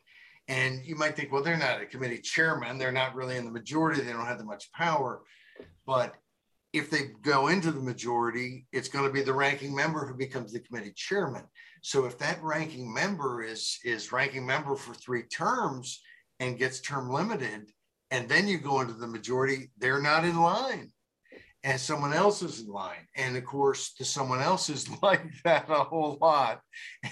And 0.48 0.86
you 0.86 0.96
might 0.96 1.16
think, 1.16 1.32
well, 1.32 1.44
they're 1.44 1.58
not 1.58 1.82
a 1.82 1.86
committee 1.86 2.22
chairman. 2.22 2.78
They're 2.78 2.92
not 2.92 3.16
really 3.16 3.38
in 3.38 3.46
the 3.46 3.52
majority. 3.52 4.02
They 4.02 4.12
don't 4.12 4.26
have 4.26 4.38
that 4.38 4.46
much 4.46 4.72
power. 4.74 5.22
But 5.88 6.16
if 6.72 6.90
they 6.90 7.12
go 7.22 7.48
into 7.48 7.72
the 7.72 7.80
majority, 7.80 8.68
it's 8.72 8.90
going 8.90 9.06
to 9.06 9.14
be 9.14 9.22
the 9.22 9.34
ranking 9.34 9.74
member 9.74 10.06
who 10.06 10.14
becomes 10.14 10.52
the 10.52 10.60
committee 10.60 10.94
chairman. 10.96 11.44
So 11.82 12.06
if 12.06 12.18
that 12.18 12.44
ranking 12.44 12.94
member 12.94 13.44
is 13.44 13.80
is 13.84 14.12
ranking 14.12 14.46
member 14.46 14.76
for 14.76 14.94
three 14.94 15.24
terms 15.24 16.02
and 16.40 16.58
gets 16.58 16.82
term 16.82 17.10
limited, 17.10 17.72
and 18.12 18.28
then 18.28 18.48
you 18.48 18.58
go 18.58 18.82
into 18.82 18.94
the 18.94 19.08
majority, 19.08 19.72
they're 19.78 20.02
not 20.02 20.26
in 20.26 20.42
line. 20.42 20.92
And 21.66 21.82
someone 21.82 22.14
else 22.14 22.44
is 22.44 22.62
in 22.62 22.68
line. 22.68 23.08
And 23.18 23.36
of 23.36 23.44
course, 23.44 23.94
the 23.98 24.06
someone 24.06 24.40
else 24.40 24.70
is 24.70 24.88
like 25.02 25.24
that 25.44 25.66
a 25.68 25.84
whole 25.84 26.18
lot. 26.22 26.62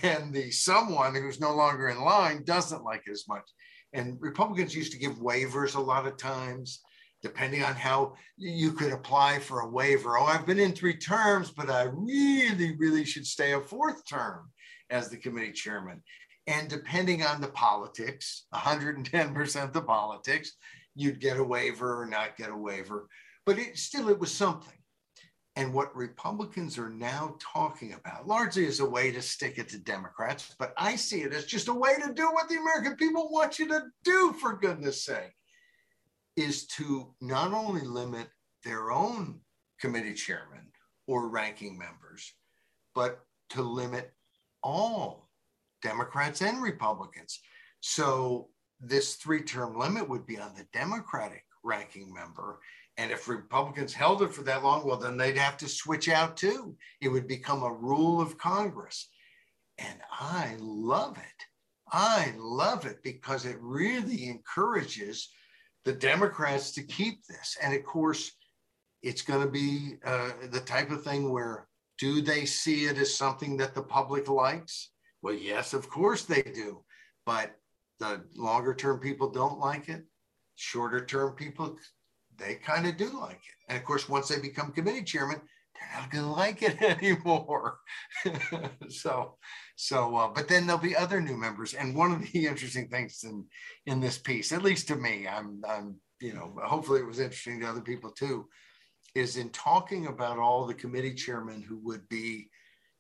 And 0.03 0.33
the 0.33 0.51
someone 0.51 1.15
who's 1.15 1.41
no 1.41 1.53
longer 1.53 1.89
in 1.89 1.99
line 1.99 2.43
doesn't 2.45 2.83
like 2.83 3.01
it 3.07 3.11
as 3.11 3.27
much. 3.27 3.49
And 3.93 4.17
Republicans 4.21 4.75
used 4.75 4.91
to 4.93 4.99
give 4.99 5.13
waivers 5.15 5.75
a 5.75 5.81
lot 5.81 6.07
of 6.07 6.17
times 6.17 6.81
depending 7.23 7.63
on 7.63 7.73
how 7.73 8.13
you 8.37 8.73
could 8.73 8.91
apply 8.91 9.39
for 9.39 9.61
a 9.61 9.69
waiver. 9.69 10.17
Oh, 10.17 10.25
I've 10.25 10.45
been 10.45 10.59
in 10.59 10.73
three 10.73 10.97
terms, 10.97 11.51
but 11.51 11.69
I 11.69 11.83
really, 11.83 12.75
really 12.77 13.05
should 13.05 13.25
stay 13.25 13.53
a 13.53 13.61
fourth 13.61 14.05
term 14.07 14.51
as 14.89 15.09
the 15.09 15.17
committee 15.17 15.53
chairman. 15.53 16.03
And 16.47 16.67
depending 16.67 17.23
on 17.23 17.39
the 17.39 17.47
politics, 17.47 18.45
110% 18.53 19.63
of 19.63 19.71
the 19.71 19.81
politics, 19.81 20.51
you'd 20.95 21.21
get 21.21 21.37
a 21.37 21.43
waiver 21.43 22.01
or 22.01 22.05
not 22.05 22.35
get 22.35 22.49
a 22.49 22.57
waiver. 22.57 23.07
But 23.45 23.59
it, 23.59 23.77
still, 23.77 24.09
it 24.09 24.19
was 24.19 24.33
something. 24.33 24.77
And 25.55 25.73
what 25.73 25.95
Republicans 25.95 26.79
are 26.79 26.89
now 26.89 27.35
talking 27.39 27.93
about, 27.93 28.27
largely 28.27 28.65
as 28.65 28.79
a 28.79 28.89
way 28.89 29.11
to 29.11 29.21
stick 29.21 29.59
it 29.59 29.69
to 29.69 29.77
Democrats, 29.77 30.55
but 30.57 30.73
I 30.77 30.95
see 30.95 31.21
it 31.21 31.33
as 31.33 31.45
just 31.45 31.67
a 31.67 31.73
way 31.73 31.95
to 31.95 32.13
do 32.13 32.27
what 32.31 32.49
the 32.49 32.57
American 32.57 32.95
people 32.95 33.29
want 33.29 33.59
you 33.59 33.67
to 33.67 33.83
do, 34.03 34.33
for 34.33 34.57
goodness 34.57 35.05
sake, 35.05 35.33
is 36.35 36.65
to 36.67 37.13
not 37.21 37.53
only 37.53 37.81
limit 37.81 38.29
their 38.63 38.91
own 38.91 39.41
committee 39.79 40.15
chairman 40.15 40.71
or 41.05 41.27
ranking 41.27 41.77
members, 41.77 42.33
but 42.95 43.19
to 43.49 43.61
limit 43.61 44.11
all 44.63 45.29
Democrats 45.83 46.41
and 46.41 46.63
Republicans. 46.63 47.41
So 47.81 48.49
this 48.79 49.15
three 49.15 49.41
term 49.41 49.77
limit 49.77 50.09
would 50.09 50.25
be 50.25 50.39
on 50.39 50.55
the 50.55 50.65
Democratic 50.73 51.43
ranking 51.63 52.13
member. 52.13 52.59
And 52.97 53.11
if 53.11 53.27
Republicans 53.27 53.93
held 53.93 54.21
it 54.21 54.33
for 54.33 54.43
that 54.43 54.63
long, 54.63 54.85
well, 54.85 54.97
then 54.97 55.17
they'd 55.17 55.37
have 55.37 55.57
to 55.57 55.67
switch 55.67 56.09
out 56.09 56.37
too. 56.37 56.75
It 57.01 57.09
would 57.09 57.27
become 57.27 57.63
a 57.63 57.73
rule 57.73 58.21
of 58.21 58.37
Congress. 58.37 59.09
And 59.79 59.99
I 60.11 60.55
love 60.59 61.17
it. 61.17 61.45
I 61.91 62.33
love 62.37 62.85
it 62.85 63.01
because 63.03 63.45
it 63.45 63.57
really 63.59 64.27
encourages 64.27 65.29
the 65.85 65.93
Democrats 65.93 66.71
to 66.71 66.83
keep 66.83 67.25
this. 67.25 67.57
And 67.61 67.73
of 67.73 67.83
course, 67.83 68.31
it's 69.01 69.21
going 69.21 69.43
to 69.45 69.51
be 69.51 69.95
uh, 70.05 70.31
the 70.51 70.61
type 70.61 70.91
of 70.91 71.03
thing 71.03 71.31
where 71.31 71.67
do 71.97 72.21
they 72.21 72.45
see 72.45 72.85
it 72.85 72.97
as 72.97 73.13
something 73.13 73.57
that 73.57 73.75
the 73.75 73.83
public 73.83 74.29
likes? 74.29 74.91
Well, 75.21 75.33
yes, 75.33 75.73
of 75.73 75.89
course 75.89 76.25
they 76.25 76.41
do. 76.41 76.83
But 77.25 77.55
the 77.99 78.23
longer 78.35 78.73
term 78.73 78.99
people 78.99 79.29
don't 79.29 79.59
like 79.59 79.89
it. 79.89 80.03
Shorter 80.55 81.05
term 81.05 81.35
people, 81.35 81.77
they 82.37 82.55
kind 82.55 82.87
of 82.87 82.97
do 82.97 83.19
like 83.19 83.31
it. 83.31 83.69
And 83.69 83.77
of 83.77 83.83
course, 83.83 84.09
once 84.09 84.27
they 84.27 84.39
become 84.39 84.71
committee 84.71 85.03
chairman, 85.03 85.41
they're 85.73 86.01
not 86.01 86.11
going 86.11 86.23
to 86.25 86.29
like 86.29 86.61
it 86.61 86.81
anymore. 86.81 87.79
so, 88.89 89.37
so, 89.75 90.15
uh, 90.15 90.27
but 90.27 90.47
then 90.47 90.65
there'll 90.65 90.81
be 90.81 90.95
other 90.95 91.21
new 91.21 91.37
members. 91.37 91.73
And 91.73 91.95
one 91.95 92.11
of 92.11 92.21
the 92.21 92.47
interesting 92.47 92.87
things 92.87 93.23
in 93.23 93.45
in 93.85 93.99
this 93.99 94.17
piece, 94.17 94.51
at 94.51 94.63
least 94.63 94.87
to 94.89 94.95
me, 94.95 95.27
I'm, 95.27 95.61
I'm, 95.67 95.95
you 96.19 96.33
know, 96.33 96.55
hopefully 96.63 97.01
it 97.01 97.07
was 97.07 97.19
interesting 97.19 97.59
to 97.59 97.69
other 97.69 97.81
people 97.81 98.11
too, 98.11 98.47
is 99.15 99.37
in 99.37 99.49
talking 99.49 100.07
about 100.07 100.39
all 100.39 100.65
the 100.65 100.73
committee 100.73 101.13
chairmen 101.13 101.61
who 101.61 101.77
would 101.79 102.07
be, 102.09 102.49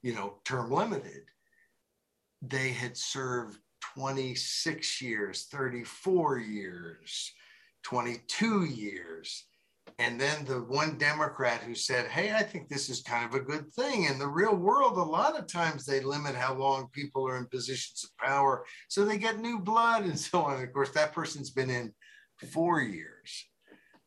you 0.01 0.13
know, 0.13 0.39
term 0.43 0.69
limited, 0.69 1.23
they 2.41 2.71
had 2.71 2.97
served 2.97 3.57
26 3.95 5.01
years, 5.01 5.47
34 5.51 6.39
years, 6.39 7.31
22 7.83 8.65
years. 8.65 9.45
And 9.99 10.19
then 10.19 10.45
the 10.45 10.61
one 10.61 10.97
Democrat 10.97 11.61
who 11.61 11.75
said, 11.75 12.07
Hey, 12.07 12.33
I 12.33 12.41
think 12.41 12.67
this 12.67 12.89
is 12.89 13.01
kind 13.01 13.25
of 13.25 13.39
a 13.39 13.43
good 13.43 13.71
thing. 13.73 14.05
In 14.05 14.17
the 14.17 14.27
real 14.27 14.55
world, 14.55 14.97
a 14.97 15.03
lot 15.03 15.37
of 15.37 15.47
times 15.47 15.85
they 15.85 15.99
limit 15.99 16.35
how 16.35 16.55
long 16.55 16.89
people 16.91 17.27
are 17.27 17.37
in 17.37 17.45
positions 17.45 18.03
of 18.03 18.25
power. 18.25 18.65
So 18.87 19.05
they 19.05 19.17
get 19.17 19.39
new 19.39 19.59
blood 19.59 20.03
and 20.03 20.19
so 20.27 20.43
on. 20.43 20.63
Of 20.63 20.73
course, 20.73 20.89
that 20.91 21.13
person's 21.13 21.51
been 21.51 21.69
in 21.69 21.93
four 22.51 22.81
years. 22.81 23.45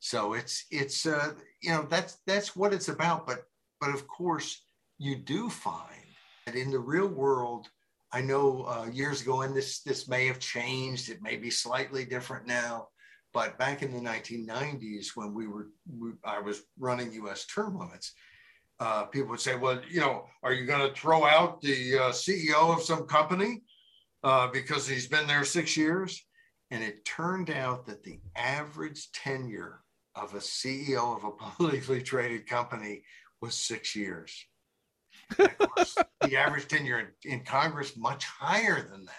So 0.00 0.34
it's 0.34 0.66
it's 0.70 1.06
uh, 1.06 1.32
you 1.62 1.70
know 1.70 1.86
that's 1.88 2.18
that's 2.26 2.54
what 2.54 2.72
it's 2.72 2.88
about. 2.88 3.26
But 3.26 3.44
but 3.80 3.90
of 3.90 4.06
course 4.06 4.62
you 4.98 5.16
do 5.16 5.48
find 5.48 6.06
that 6.46 6.54
in 6.54 6.70
the 6.70 6.78
real 6.78 7.08
world, 7.08 7.68
I 8.12 8.20
know 8.20 8.64
uh, 8.64 8.88
years 8.92 9.22
ago, 9.22 9.42
and 9.42 9.54
this 9.54 9.80
this 9.80 10.08
may 10.08 10.26
have 10.26 10.38
changed. 10.38 11.10
It 11.10 11.22
may 11.22 11.36
be 11.36 11.50
slightly 11.50 12.04
different 12.04 12.46
now. 12.46 12.88
But 13.36 13.58
back 13.58 13.82
in 13.82 13.92
the 13.92 14.00
1990s, 14.00 15.08
when 15.14 15.34
we 15.34 15.46
were 15.46 15.66
we, 15.86 16.12
I 16.24 16.40
was 16.40 16.62
running 16.78 17.12
U.S. 17.12 17.44
term 17.44 17.78
limits, 17.78 18.14
uh, 18.80 19.04
people 19.04 19.28
would 19.28 19.40
say, 19.40 19.56
"Well, 19.56 19.78
you 19.90 20.00
know, 20.00 20.24
are 20.42 20.54
you 20.54 20.64
going 20.64 20.88
to 20.88 20.98
throw 20.98 21.26
out 21.26 21.60
the 21.60 21.98
uh, 21.98 22.12
CEO 22.12 22.74
of 22.74 22.82
some 22.82 23.06
company?" 23.06 23.62
uh, 24.26 24.48
because 24.48 24.88
he's 24.88 25.06
been 25.06 25.26
there 25.26 25.44
six 25.44 25.76
years. 25.76 26.24
And 26.70 26.82
it 26.82 27.04
turned 27.04 27.50
out 27.50 27.86
that 27.86 28.02
the 28.02 28.18
average 28.34 29.12
tenure 29.12 29.82
of 30.14 30.34
a 30.34 30.38
CEO 30.38 31.16
of 31.16 31.24
a 31.24 31.30
publicly 31.44 32.02
traded 32.02 32.48
company 32.48 33.02
was 33.40 33.54
six 33.54 33.94
years. 33.94 34.34
Course, 35.36 35.96
the 36.22 36.36
average 36.36 36.68
tenure 36.68 37.12
in, 37.24 37.32
in, 37.32 37.40
Congress 37.44 37.96
much 37.96 38.24
higher 38.24 38.88
than 38.90 39.04
that. 39.04 39.14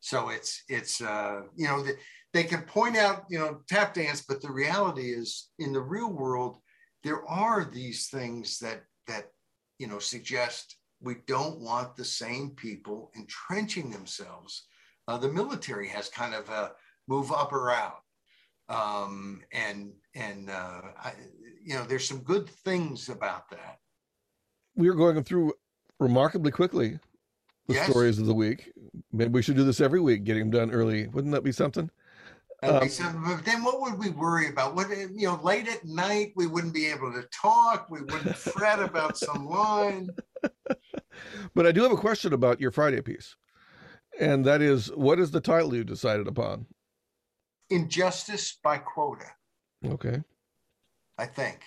So 0.00 0.28
it's 0.28 0.62
it's 0.68 1.00
uh, 1.00 1.42
you 1.56 1.66
know 1.66 1.82
the, 1.82 1.96
they 2.34 2.44
can 2.44 2.62
point 2.62 2.96
out 2.96 3.24
you 3.30 3.38
know 3.38 3.60
tap 3.68 3.94
dance, 3.94 4.22
but 4.28 4.42
the 4.42 4.50
reality 4.50 5.12
is 5.12 5.48
in 5.58 5.72
the 5.72 5.80
real 5.80 6.12
world 6.12 6.58
there 7.02 7.26
are 7.26 7.64
these 7.64 8.08
things 8.08 8.58
that 8.58 8.82
that 9.06 9.30
you 9.78 9.86
know 9.86 9.98
suggest 9.98 10.76
we 11.00 11.16
don't 11.26 11.60
want 11.60 11.96
the 11.96 12.04
same 12.04 12.50
people 12.50 13.10
entrenching 13.16 13.90
themselves. 13.90 14.66
Uh, 15.06 15.16
the 15.16 15.28
military 15.28 15.86
has 15.88 16.08
kind 16.08 16.34
of 16.34 16.48
a 16.48 16.72
move 17.08 17.30
up 17.30 17.52
or 17.52 17.70
out, 17.70 18.00
um, 18.68 19.40
and 19.52 19.92
and 20.14 20.50
uh, 20.50 20.82
I, 20.98 21.12
you 21.64 21.74
know 21.74 21.84
there's 21.84 22.08
some 22.08 22.20
good 22.20 22.50
things 22.50 23.08
about 23.08 23.48
that. 23.50 23.78
We 24.74 24.88
are 24.88 24.94
going 24.94 25.22
through 25.22 25.52
remarkably 26.00 26.50
quickly 26.50 26.98
the 27.68 27.74
yes. 27.74 27.88
stories 27.88 28.18
of 28.18 28.26
the 28.26 28.34
week. 28.34 28.72
Maybe 29.12 29.30
we 29.30 29.42
should 29.42 29.56
do 29.56 29.64
this 29.64 29.80
every 29.80 30.00
week, 30.00 30.24
getting 30.24 30.50
them 30.50 30.50
done 30.50 30.70
early. 30.72 31.06
Wouldn't 31.06 31.32
that 31.32 31.44
be 31.44 31.52
something? 31.52 31.90
Um, 32.64 33.24
but 33.26 33.44
then 33.44 33.62
what 33.62 33.80
would 33.80 33.98
we 33.98 34.10
worry 34.10 34.48
about? 34.48 34.74
What 34.74 34.88
you 34.88 35.26
know, 35.26 35.40
late 35.42 35.68
at 35.68 35.84
night 35.84 36.32
we 36.36 36.46
wouldn't 36.46 36.74
be 36.74 36.86
able 36.86 37.12
to 37.12 37.22
talk. 37.30 37.88
We 37.90 38.00
wouldn't 38.00 38.36
fret 38.36 38.80
about 38.80 39.18
some 39.18 39.46
line. 39.46 40.10
But 41.54 41.66
I 41.66 41.72
do 41.72 41.82
have 41.82 41.92
a 41.92 41.96
question 41.96 42.32
about 42.32 42.60
your 42.60 42.70
Friday 42.70 43.00
piece, 43.00 43.36
and 44.18 44.44
that 44.44 44.62
is, 44.62 44.88
what 44.88 45.20
is 45.20 45.30
the 45.30 45.40
title 45.40 45.74
you 45.74 45.84
decided 45.84 46.26
upon? 46.26 46.66
Injustice 47.70 48.58
by 48.62 48.78
quota. 48.78 49.26
Okay. 49.86 50.22
I 51.18 51.26
think 51.26 51.60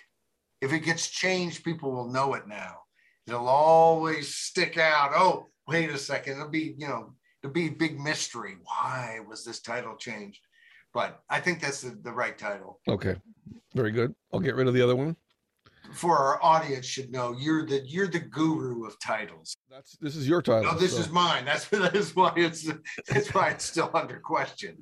if 0.61 0.73
it 0.73 0.79
gets 0.79 1.07
changed, 1.09 1.63
people 1.63 1.91
will 1.91 2.09
know 2.09 2.33
it 2.33 2.47
now. 2.47 2.81
It'll 3.27 3.47
always 3.47 4.35
stick 4.35 4.77
out. 4.77 5.11
Oh, 5.13 5.47
wait 5.67 5.89
a 5.89 5.97
second. 5.97 6.33
It'll 6.33 6.49
be 6.49 6.75
you 6.77 6.87
know 6.87 7.13
it'll 7.43 7.53
be 7.53 7.67
a 7.67 7.71
big 7.71 7.99
mystery. 7.99 8.55
Why 8.63 9.19
was 9.27 9.43
this 9.43 9.61
title 9.61 9.95
changed? 9.95 10.46
But 10.97 11.21
I 11.29 11.39
think 11.39 11.61
that's 11.61 11.81
the, 11.81 11.91
the 12.01 12.11
right 12.11 12.35
title. 12.35 12.79
Okay, 12.87 13.17
very 13.75 13.91
good. 13.91 14.15
I'll 14.33 14.39
get 14.39 14.55
rid 14.55 14.67
of 14.67 14.73
the 14.73 14.81
other 14.81 14.95
one. 14.95 15.15
For 15.91 16.17
our 16.17 16.43
audience 16.43 16.87
should 16.87 17.11
know 17.11 17.35
you're 17.37 17.67
the 17.67 17.85
you're 17.85 18.07
the 18.07 18.19
guru 18.19 18.83
of 18.87 18.99
titles. 18.99 19.55
That's 19.69 19.95
this 19.97 20.15
is 20.15 20.27
your 20.27 20.41
title. 20.41 20.73
No, 20.73 20.79
this 20.79 20.95
so. 20.95 21.01
is 21.01 21.11
mine. 21.11 21.45
That's 21.45 21.67
that 21.69 21.95
is 21.95 22.15
why 22.15 22.33
it's 22.35 22.67
that's 23.07 23.31
why 23.31 23.49
it's 23.49 23.63
still 23.63 23.91
under 23.93 24.17
question. 24.17 24.75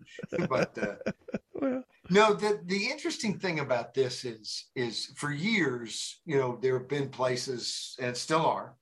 But 0.47 0.77
uh, 0.77 1.11
well. 1.53 1.83
no, 2.09 2.33
the 2.33 2.61
the 2.63 2.85
interesting 2.85 3.37
thing 3.37 3.59
about 3.59 3.93
this 3.93 4.23
is 4.23 4.69
is 4.73 5.11
for 5.17 5.33
years, 5.33 6.21
you 6.25 6.37
know, 6.37 6.57
there 6.61 6.79
have 6.79 6.87
been 6.87 7.09
places 7.09 7.97
and 7.99 8.15
still 8.15 8.45
are 8.45 8.77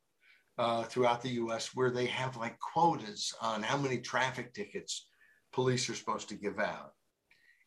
uh, 0.60 0.84
throughout 0.84 1.24
the 1.24 1.38
U.S. 1.43 1.72
where 1.74 1.89
they 1.89 2.06
have 2.06 2.38
like 2.38 2.60
quotas 2.60 3.34
on 3.41 3.63
how 3.63 3.78
many 3.78 3.98
traffic 3.98 4.54
tickets 4.54 5.08
police 5.52 5.89
are 5.89 5.96
supposed 5.96 6.30
to 6.30 6.36
give 6.36 6.60
out. 6.60 6.93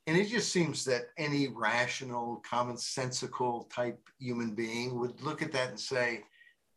And 0.07 0.17
it 0.17 0.29
just 0.29 0.53
seems 0.53 0.85
that 0.85 1.07
any 1.19 1.49
rational, 1.49 2.43
commonsensical 2.49 3.69
type 3.71 3.99
human 4.19 4.55
being 4.55 4.99
would 4.99 5.21
look 5.21 5.43
at 5.43 5.53
that 5.53 5.71
and 5.71 5.81
say, 5.81 6.23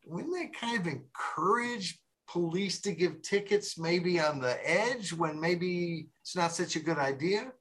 wouldn't 0.06 0.34
that 0.34 0.60
kind 0.60 0.80
of 0.80 0.88
encourage 0.88 2.00
police 2.28 2.82
to 2.82 2.92
give 2.92 3.22
tickets 3.22 3.78
maybe 3.78 4.20
on 4.20 4.40
the 4.40 4.58
edge 4.68 5.14
when 5.14 5.40
maybe 5.40 6.08
it's 6.22 6.36
not 6.36 6.54
such 6.54 6.76
a 6.76 6.80
good 6.80 6.98
idea? 6.98 7.52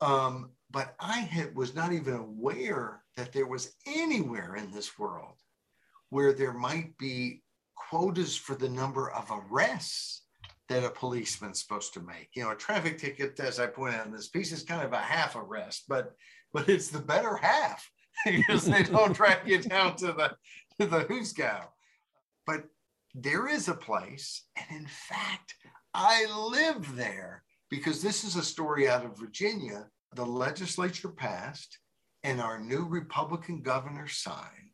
Um, 0.00 0.50
but 0.70 0.94
I 1.00 1.18
had, 1.18 1.56
was 1.56 1.74
not 1.74 1.92
even 1.92 2.14
aware 2.14 3.02
that 3.16 3.32
there 3.32 3.46
was 3.46 3.74
anywhere 3.86 4.56
in 4.56 4.70
this 4.70 4.98
world 4.98 5.34
where 6.10 6.32
there 6.32 6.52
might 6.52 6.96
be 6.98 7.42
quotas 7.74 8.36
for 8.36 8.54
the 8.54 8.68
number 8.68 9.10
of 9.10 9.30
arrests 9.30 10.23
that 10.68 10.84
a 10.84 10.90
policeman's 10.90 11.60
supposed 11.60 11.92
to 11.94 12.00
make. 12.00 12.30
You 12.34 12.44
know, 12.44 12.50
a 12.50 12.56
traffic 12.56 12.98
ticket, 12.98 13.38
as 13.40 13.60
I 13.60 13.66
point 13.66 13.94
out 13.94 14.06
in 14.06 14.12
this 14.12 14.28
piece, 14.28 14.52
is 14.52 14.62
kind 14.62 14.82
of 14.82 14.92
a 14.92 14.98
half 14.98 15.36
arrest, 15.36 15.84
but 15.88 16.12
but 16.52 16.68
it's 16.68 16.88
the 16.88 17.00
better 17.00 17.36
half 17.36 17.88
because 18.24 18.64
they 18.64 18.84
don't 18.84 19.14
track 19.14 19.42
you 19.46 19.58
down 19.58 19.96
to 19.96 20.06
the 20.06 20.36
to 20.80 20.86
the 20.86 21.04
Hooskow. 21.04 21.66
But 22.46 22.64
there 23.14 23.48
is 23.48 23.68
a 23.68 23.74
place, 23.74 24.44
and 24.56 24.80
in 24.80 24.86
fact, 24.86 25.54
I 25.92 26.26
live 26.50 26.96
there 26.96 27.44
because 27.70 28.02
this 28.02 28.24
is 28.24 28.36
a 28.36 28.42
story 28.42 28.88
out 28.88 29.04
of 29.04 29.18
Virginia. 29.18 29.86
The 30.14 30.26
legislature 30.26 31.08
passed, 31.08 31.78
and 32.22 32.40
our 32.40 32.58
new 32.58 32.86
Republican 32.86 33.62
governor 33.62 34.08
signed 34.08 34.64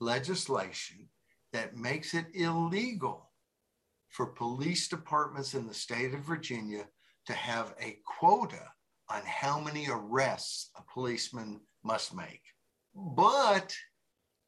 legislation 0.00 1.08
that 1.52 1.76
makes 1.76 2.14
it 2.14 2.26
illegal 2.34 3.27
for 4.10 4.26
police 4.26 4.88
departments 4.88 5.54
in 5.54 5.66
the 5.66 5.74
state 5.74 6.14
of 6.14 6.20
Virginia 6.20 6.86
to 7.26 7.32
have 7.32 7.74
a 7.80 7.98
quota 8.04 8.62
on 9.10 9.22
how 9.24 9.60
many 9.60 9.88
arrests 9.90 10.70
a 10.76 10.82
policeman 10.92 11.60
must 11.84 12.14
make. 12.14 12.42
But 12.94 13.74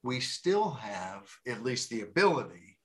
we 0.02 0.20
still 0.20 0.70
have 0.70 1.22
at 1.46 1.62
least 1.62 1.90
the 1.90 2.02
ability 2.02 2.78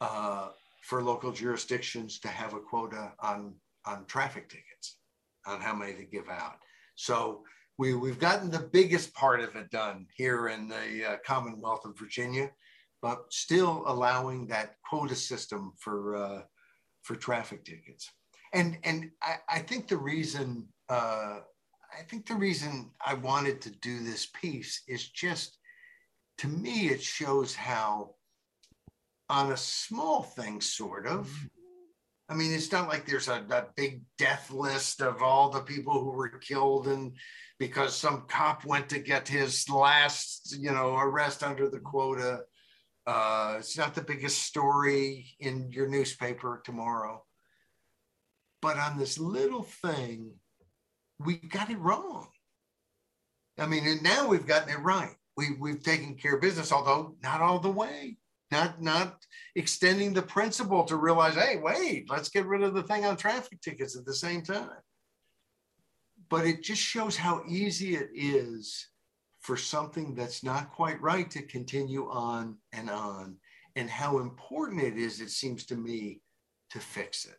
uh, 0.00 0.48
for 0.82 1.02
local 1.02 1.32
jurisdictions 1.32 2.20
to 2.20 2.28
have 2.28 2.54
a 2.54 2.60
quota 2.60 3.12
on, 3.20 3.54
on 3.84 4.04
traffic 4.06 4.48
tickets, 4.48 4.98
on 5.46 5.60
how 5.60 5.74
many 5.74 5.94
to 5.94 6.04
give 6.04 6.28
out. 6.28 6.56
So 6.96 7.42
we, 7.78 7.94
we've 7.94 8.18
gotten 8.18 8.50
the 8.50 8.68
biggest 8.72 9.14
part 9.14 9.40
of 9.40 9.54
it 9.56 9.70
done 9.70 10.06
here 10.14 10.48
in 10.48 10.68
the 10.68 11.12
uh, 11.12 11.16
Commonwealth 11.24 11.84
of 11.84 11.98
Virginia 11.98 12.50
but 13.06 13.32
still 13.32 13.84
allowing 13.86 14.48
that 14.48 14.74
quota 14.84 15.14
system 15.14 15.72
for 15.78 16.16
uh, 16.16 16.42
for 17.02 17.14
traffic 17.14 17.64
tickets. 17.64 18.10
And 18.52 18.78
and 18.82 19.12
I, 19.22 19.36
I 19.48 19.58
think 19.60 19.86
the 19.86 19.96
reason 19.96 20.66
uh, 20.88 21.38
I 21.96 22.02
think 22.08 22.26
the 22.26 22.34
reason 22.34 22.90
I 23.04 23.14
wanted 23.14 23.60
to 23.60 23.70
do 23.70 24.00
this 24.00 24.26
piece 24.40 24.82
is 24.88 25.08
just 25.10 25.56
to 26.38 26.48
me 26.48 26.88
it 26.88 27.00
shows 27.00 27.54
how 27.54 28.16
on 29.30 29.52
a 29.52 29.56
small 29.56 30.24
thing 30.24 30.60
sort 30.60 31.06
of 31.06 31.30
I 32.28 32.34
mean, 32.34 32.52
it's 32.52 32.72
not 32.72 32.88
like 32.88 33.06
there's 33.06 33.28
a, 33.28 33.44
a, 33.50 33.66
big 33.76 34.02
death 34.18 34.50
list 34.50 35.00
of 35.00 35.22
all 35.22 35.48
the 35.48 35.60
people 35.60 36.02
who 36.02 36.10
were 36.10 36.28
killed 36.28 36.88
and 36.88 37.12
because 37.60 37.94
some 37.94 38.24
cop 38.26 38.64
went 38.64 38.88
to 38.88 38.98
get 38.98 39.28
his 39.28 39.68
last, 39.68 40.56
you 40.58 40.72
know, 40.72 40.96
arrest 40.96 41.44
under 41.44 41.70
the 41.70 41.78
quota. 41.78 42.40
Uh, 43.06 43.56
it's 43.58 43.78
not 43.78 43.94
the 43.94 44.02
biggest 44.02 44.42
story 44.42 45.36
in 45.38 45.70
your 45.70 45.88
newspaper 45.88 46.60
tomorrow. 46.64 47.22
But 48.60 48.78
on 48.78 48.98
this 48.98 49.18
little 49.18 49.62
thing, 49.62 50.34
we 51.20 51.36
got 51.36 51.70
it 51.70 51.78
wrong. 51.78 52.28
I 53.58 53.66
mean, 53.66 53.86
and 53.86 54.02
now 54.02 54.26
we've 54.26 54.46
gotten 54.46 54.70
it 54.70 54.80
right. 54.80 55.14
We, 55.36 55.50
we've 55.60 55.82
taken 55.82 56.14
care 56.16 56.34
of 56.34 56.40
business, 56.40 56.72
although 56.72 57.14
not 57.22 57.40
all 57.40 57.58
the 57.60 57.70
way. 57.70 58.16
Not 58.52 58.80
not 58.80 59.24
extending 59.56 60.12
the 60.12 60.22
principle 60.22 60.84
to 60.84 60.96
realize, 60.96 61.34
hey, 61.34 61.56
wait, 61.60 62.08
let's 62.08 62.28
get 62.28 62.46
rid 62.46 62.62
of 62.62 62.74
the 62.74 62.82
thing 62.84 63.04
on 63.04 63.16
traffic 63.16 63.60
tickets 63.60 63.96
at 63.96 64.04
the 64.04 64.14
same 64.14 64.42
time. 64.42 64.70
But 66.28 66.46
it 66.46 66.62
just 66.62 66.80
shows 66.80 67.16
how 67.16 67.42
easy 67.48 67.96
it 67.96 68.10
is 68.14 68.88
for 69.46 69.56
something 69.56 70.12
that's 70.12 70.42
not 70.42 70.72
quite 70.72 71.00
right 71.00 71.30
to 71.30 71.40
continue 71.40 72.10
on 72.10 72.56
and 72.72 72.90
on, 72.90 73.36
and 73.76 73.88
how 73.88 74.18
important 74.18 74.82
it 74.82 74.96
is, 74.96 75.20
it 75.20 75.30
seems 75.30 75.64
to 75.64 75.76
me, 75.76 76.20
to 76.68 76.80
fix 76.80 77.26
it. 77.26 77.38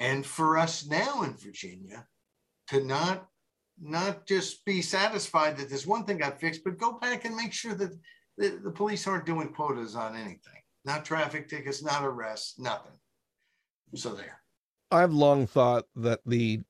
And 0.00 0.24
for 0.24 0.56
us 0.56 0.86
now 0.86 1.24
in 1.24 1.34
Virginia 1.34 2.06
to 2.68 2.82
not 2.82 3.28
not 3.78 4.24
just 4.26 4.64
be 4.64 4.80
satisfied 4.80 5.58
that 5.58 5.68
this 5.68 5.86
one 5.86 6.04
thing 6.04 6.16
got 6.16 6.40
fixed, 6.40 6.64
but 6.64 6.78
go 6.78 6.92
back 6.92 7.26
and 7.26 7.36
make 7.36 7.52
sure 7.52 7.74
that 7.74 7.92
the, 8.38 8.58
the 8.64 8.70
police 8.70 9.06
aren't 9.06 9.26
doing 9.26 9.52
quotas 9.52 9.94
on 9.94 10.16
anything, 10.16 10.62
not 10.86 11.04
traffic 11.04 11.50
tickets, 11.50 11.82
not 11.82 12.02
arrests, 12.02 12.58
nothing. 12.58 12.98
So 13.94 14.14
there. 14.14 14.40
I've 14.90 15.12
long 15.12 15.46
thought 15.46 15.84
that 15.96 16.20
the 16.24 16.62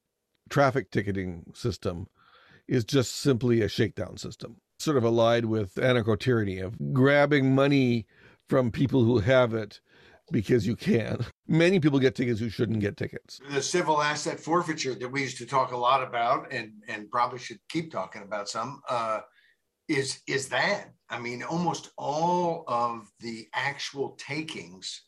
traffic 0.51 0.91
ticketing 0.91 1.53
system 1.55 2.09
is 2.69 2.85
just 2.85 3.17
simply 3.17 3.63
a 3.63 3.69
shakedown 3.69 4.17
system, 4.17 4.57
sort 4.79 4.97
of 4.97 5.05
allied 5.05 5.45
with 5.45 5.75
anarcho 5.75 6.19
tyranny 6.19 6.59
of 6.59 6.93
grabbing 6.93 7.55
money 7.55 8.07
from 8.49 8.71
people 8.71 9.05
who 9.05 9.19
have 9.19 9.55
it 9.55 9.81
because 10.33 10.67
you 10.67 10.77
can. 10.77 11.25
Many 11.49 11.81
people 11.81 11.99
get 11.99 12.15
tickets 12.15 12.41
who 12.41 12.49
shouldn't 12.49 12.81
get 12.81 12.97
tickets. 12.97 13.41
The 13.51 13.63
civil 13.63 14.03
asset 14.03 14.41
forfeiture 14.41 14.95
that 14.95 15.09
we 15.09 15.23
used 15.23 15.39
to 15.39 15.47
talk 15.47 15.73
a 15.73 15.77
lot 15.77 16.03
about 16.03 16.53
and, 16.53 16.73
and 16.89 17.11
probably 17.11 17.39
should 17.39 17.61
keep 17.69 17.93
talking 17.93 18.23
about 18.23 18.49
some 18.49 18.81
uh, 18.89 19.21
is, 19.89 20.21
is 20.27 20.49
that. 20.49 20.93
I 21.09 21.21
mean, 21.21 21.45
almost 21.45 21.91
all 21.97 22.65
of 22.67 23.09
the 23.21 23.47
actual 23.55 24.17
takings 24.19 25.03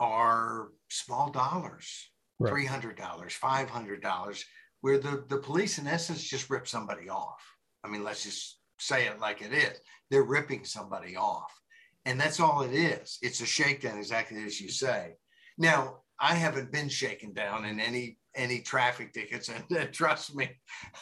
are 0.00 0.68
small 0.90 1.30
dollars, 1.30 2.10
right. 2.38 2.52
$300, 2.52 2.96
$500, 2.96 4.44
where 4.80 4.98
the, 4.98 5.24
the 5.28 5.38
police, 5.38 5.78
in 5.78 5.86
essence, 5.86 6.22
just 6.22 6.50
rip 6.50 6.66
somebody 6.66 7.08
off. 7.08 7.42
I 7.84 7.88
mean, 7.88 8.04
let's 8.04 8.24
just 8.24 8.58
say 8.78 9.06
it 9.06 9.20
like 9.20 9.42
it 9.42 9.52
is. 9.52 9.78
They're 10.10 10.22
ripping 10.22 10.64
somebody 10.64 11.16
off. 11.16 11.52
And 12.04 12.18
that's 12.18 12.40
all 12.40 12.62
it 12.62 12.72
is. 12.72 13.18
It's 13.22 13.40
a 13.40 13.46
shakedown, 13.46 13.98
exactly 13.98 14.42
as 14.44 14.60
you 14.60 14.70
say. 14.70 15.14
Now, 15.58 15.98
I 16.20 16.34
haven't 16.34 16.72
been 16.72 16.88
shaken 16.88 17.32
down 17.32 17.64
in 17.64 17.80
any 17.80 18.18
any 18.34 18.60
traffic 18.60 19.12
tickets, 19.12 19.48
and, 19.48 19.64
and 19.76 19.92
trust 19.92 20.34
me, 20.34 20.48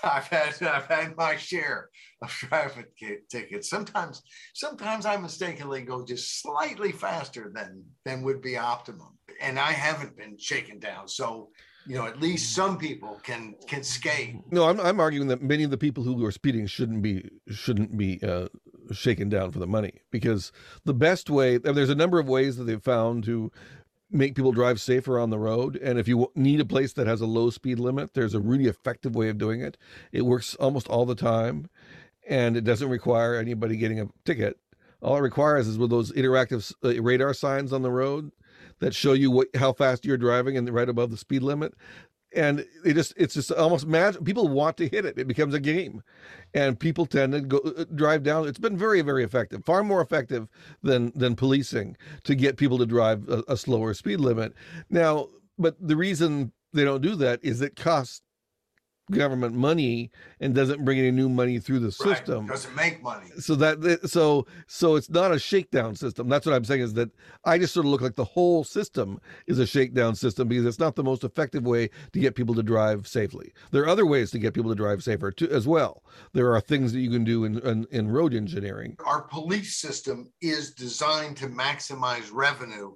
I've 0.02 0.26
had 0.26 0.62
I've 0.62 0.86
had 0.86 1.16
my 1.16 1.36
share 1.36 1.90
of 2.22 2.30
traffic 2.30 2.88
tickets. 3.30 3.70
Sometimes 3.70 4.22
sometimes 4.54 5.06
I 5.06 5.16
mistakenly 5.16 5.82
go 5.82 6.04
just 6.04 6.40
slightly 6.40 6.92
faster 6.92 7.50
than 7.54 7.84
than 8.04 8.22
would 8.22 8.42
be 8.42 8.56
optimum, 8.56 9.18
and 9.40 9.58
I 9.58 9.72
haven't 9.72 10.16
been 10.16 10.36
shaken 10.38 10.78
down. 10.78 11.08
So 11.08 11.50
you 11.86 11.96
know, 11.96 12.06
at 12.06 12.20
least 12.20 12.54
some 12.54 12.78
people 12.78 13.20
can 13.22 13.54
can 13.66 13.82
skate. 13.82 14.36
No, 14.50 14.68
I'm 14.68 14.80
I'm 14.80 15.00
arguing 15.00 15.28
that 15.28 15.42
many 15.42 15.62
of 15.62 15.70
the 15.70 15.78
people 15.78 16.02
who 16.02 16.24
are 16.24 16.32
speeding 16.32 16.66
shouldn't 16.66 17.02
be 17.02 17.30
shouldn't 17.48 17.96
be 17.96 18.20
uh, 18.22 18.48
shaken 18.92 19.28
down 19.28 19.52
for 19.52 19.58
the 19.58 19.66
money 19.66 20.00
because 20.10 20.52
the 20.84 20.94
best 20.94 21.30
way 21.30 21.58
there's 21.58 21.90
a 21.90 21.94
number 21.94 22.18
of 22.18 22.28
ways 22.28 22.56
that 22.56 22.64
they've 22.64 22.82
found 22.82 23.24
to 23.24 23.52
make 24.10 24.34
people 24.34 24.52
drive 24.52 24.80
safer 24.80 25.18
on 25.18 25.30
the 25.30 25.38
road. 25.38 25.76
And 25.76 25.98
if 25.98 26.08
you 26.08 26.30
need 26.34 26.60
a 26.60 26.64
place 26.64 26.92
that 26.94 27.06
has 27.06 27.20
a 27.20 27.26
low 27.26 27.50
speed 27.50 27.78
limit, 27.78 28.14
there's 28.14 28.34
a 28.34 28.40
really 28.40 28.66
effective 28.66 29.14
way 29.14 29.28
of 29.28 29.38
doing 29.38 29.60
it. 29.60 29.76
It 30.12 30.22
works 30.22 30.54
almost 30.56 30.88
all 30.88 31.06
the 31.06 31.14
time, 31.14 31.68
and 32.28 32.56
it 32.56 32.64
doesn't 32.64 32.88
require 32.88 33.36
anybody 33.36 33.76
getting 33.76 34.00
a 34.00 34.08
ticket. 34.24 34.58
All 35.02 35.16
it 35.16 35.20
requires 35.20 35.68
is 35.68 35.78
with 35.78 35.90
those 35.90 36.12
interactive 36.12 36.72
uh, 36.84 37.00
radar 37.02 37.34
signs 37.34 37.72
on 37.72 37.82
the 37.82 37.90
road 37.90 38.32
that 38.80 38.94
show 38.94 39.12
you 39.12 39.30
what, 39.30 39.48
how 39.54 39.72
fast 39.72 40.04
you're 40.04 40.16
driving 40.16 40.56
and 40.56 40.68
right 40.70 40.88
above 40.88 41.10
the 41.10 41.16
speed 41.16 41.42
limit. 41.42 41.74
And 42.34 42.66
it 42.84 42.94
just 42.94 43.14
it's 43.16 43.34
just 43.34 43.50
almost 43.52 43.86
magic 43.86 44.24
people 44.24 44.48
want 44.48 44.76
to 44.78 44.88
hit 44.88 45.06
it. 45.06 45.18
It 45.18 45.26
becomes 45.26 45.54
a 45.54 45.60
game. 45.60 46.02
And 46.52 46.78
people 46.78 47.06
tend 47.06 47.32
to 47.32 47.40
go 47.40 47.58
uh, 47.58 47.84
drive 47.94 48.24
down. 48.24 48.46
It's 48.46 48.58
been 48.58 48.76
very 48.76 49.00
very 49.00 49.24
effective 49.24 49.64
far 49.64 49.82
more 49.82 50.02
effective 50.02 50.48
than 50.82 51.12
than 51.14 51.36
policing 51.36 51.96
to 52.24 52.34
get 52.34 52.58
people 52.58 52.78
to 52.78 52.86
drive 52.86 53.28
a, 53.28 53.42
a 53.48 53.56
slower 53.56 53.94
speed 53.94 54.20
limit. 54.20 54.52
Now 54.90 55.28
but 55.58 55.76
the 55.80 55.96
reason 55.96 56.52
they 56.72 56.84
don't 56.84 57.00
do 57.00 57.14
that 57.16 57.40
is 57.42 57.62
it 57.62 57.76
costs 57.76 58.20
government 59.10 59.54
money 59.54 60.10
and 60.40 60.54
doesn't 60.54 60.84
bring 60.84 60.98
any 60.98 61.10
new 61.10 61.28
money 61.28 61.58
through 61.58 61.78
the 61.78 61.92
system. 61.92 62.46
right, 62.46 62.50
doesn't 62.50 62.74
make 62.74 63.02
money. 63.02 63.30
So 63.38 63.54
that 63.56 64.08
so 64.08 64.46
so 64.66 64.96
it's 64.96 65.10
not 65.10 65.32
a 65.32 65.38
shakedown 65.38 65.94
system. 65.94 66.28
That's 66.28 66.46
what 66.46 66.54
i'm 66.54 66.64
saying 66.64 66.80
is 66.80 66.94
that 66.94 67.10
i 67.44 67.58
just 67.58 67.74
sort 67.74 67.86
of 67.86 67.92
look 67.92 68.00
like 68.00 68.16
the 68.16 68.24
whole 68.24 68.64
system 68.64 69.20
is 69.46 69.58
a 69.58 69.66
shakedown 69.66 70.14
system 70.14 70.48
because 70.48 70.66
it's 70.66 70.78
not 70.78 70.96
the 70.96 71.04
most 71.04 71.24
effective 71.24 71.64
way 71.64 71.90
to 72.12 72.18
get 72.18 72.34
people 72.34 72.54
to 72.54 72.62
drive 72.62 73.06
safely. 73.06 73.52
There 73.70 73.82
are 73.82 73.88
other 73.88 74.06
ways 74.06 74.30
to 74.32 74.38
get 74.38 74.54
people 74.54 74.70
to 74.70 74.76
drive 74.76 75.02
safer 75.02 75.30
too, 75.30 75.48
as 75.50 75.66
well. 75.66 76.02
There 76.32 76.54
are 76.54 76.60
things 76.60 76.92
that 76.92 77.00
you 77.00 77.10
can 77.10 77.24
do 77.24 77.44
in, 77.44 77.58
in, 77.60 77.86
in 77.90 78.10
road 78.10 78.34
engineering. 78.34 78.96
Our 79.04 79.22
police 79.22 79.76
system 79.76 80.32
is 80.40 80.72
designed 80.72 81.36
to 81.38 81.48
maximize 81.48 82.30
revenue 82.32 82.94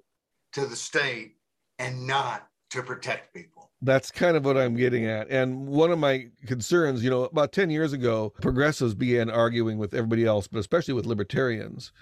to 0.52 0.66
the 0.66 0.76
state 0.76 1.36
and 1.78 2.06
not 2.06 2.48
to 2.70 2.82
protect 2.82 3.34
people 3.34 3.59
that's 3.82 4.10
kind 4.10 4.36
of 4.36 4.44
what 4.44 4.58
I'm 4.58 4.76
getting 4.76 5.06
at. 5.06 5.30
And 5.30 5.66
one 5.66 5.90
of 5.90 5.98
my 5.98 6.26
concerns, 6.46 7.02
you 7.02 7.10
know, 7.10 7.24
about 7.24 7.52
10 7.52 7.70
years 7.70 7.92
ago, 7.92 8.32
progressives 8.40 8.94
began 8.94 9.30
arguing 9.30 9.78
with 9.78 9.94
everybody 9.94 10.26
else, 10.26 10.46
but 10.46 10.58
especially 10.58 10.94
with 10.94 11.06
libertarians, 11.06 11.92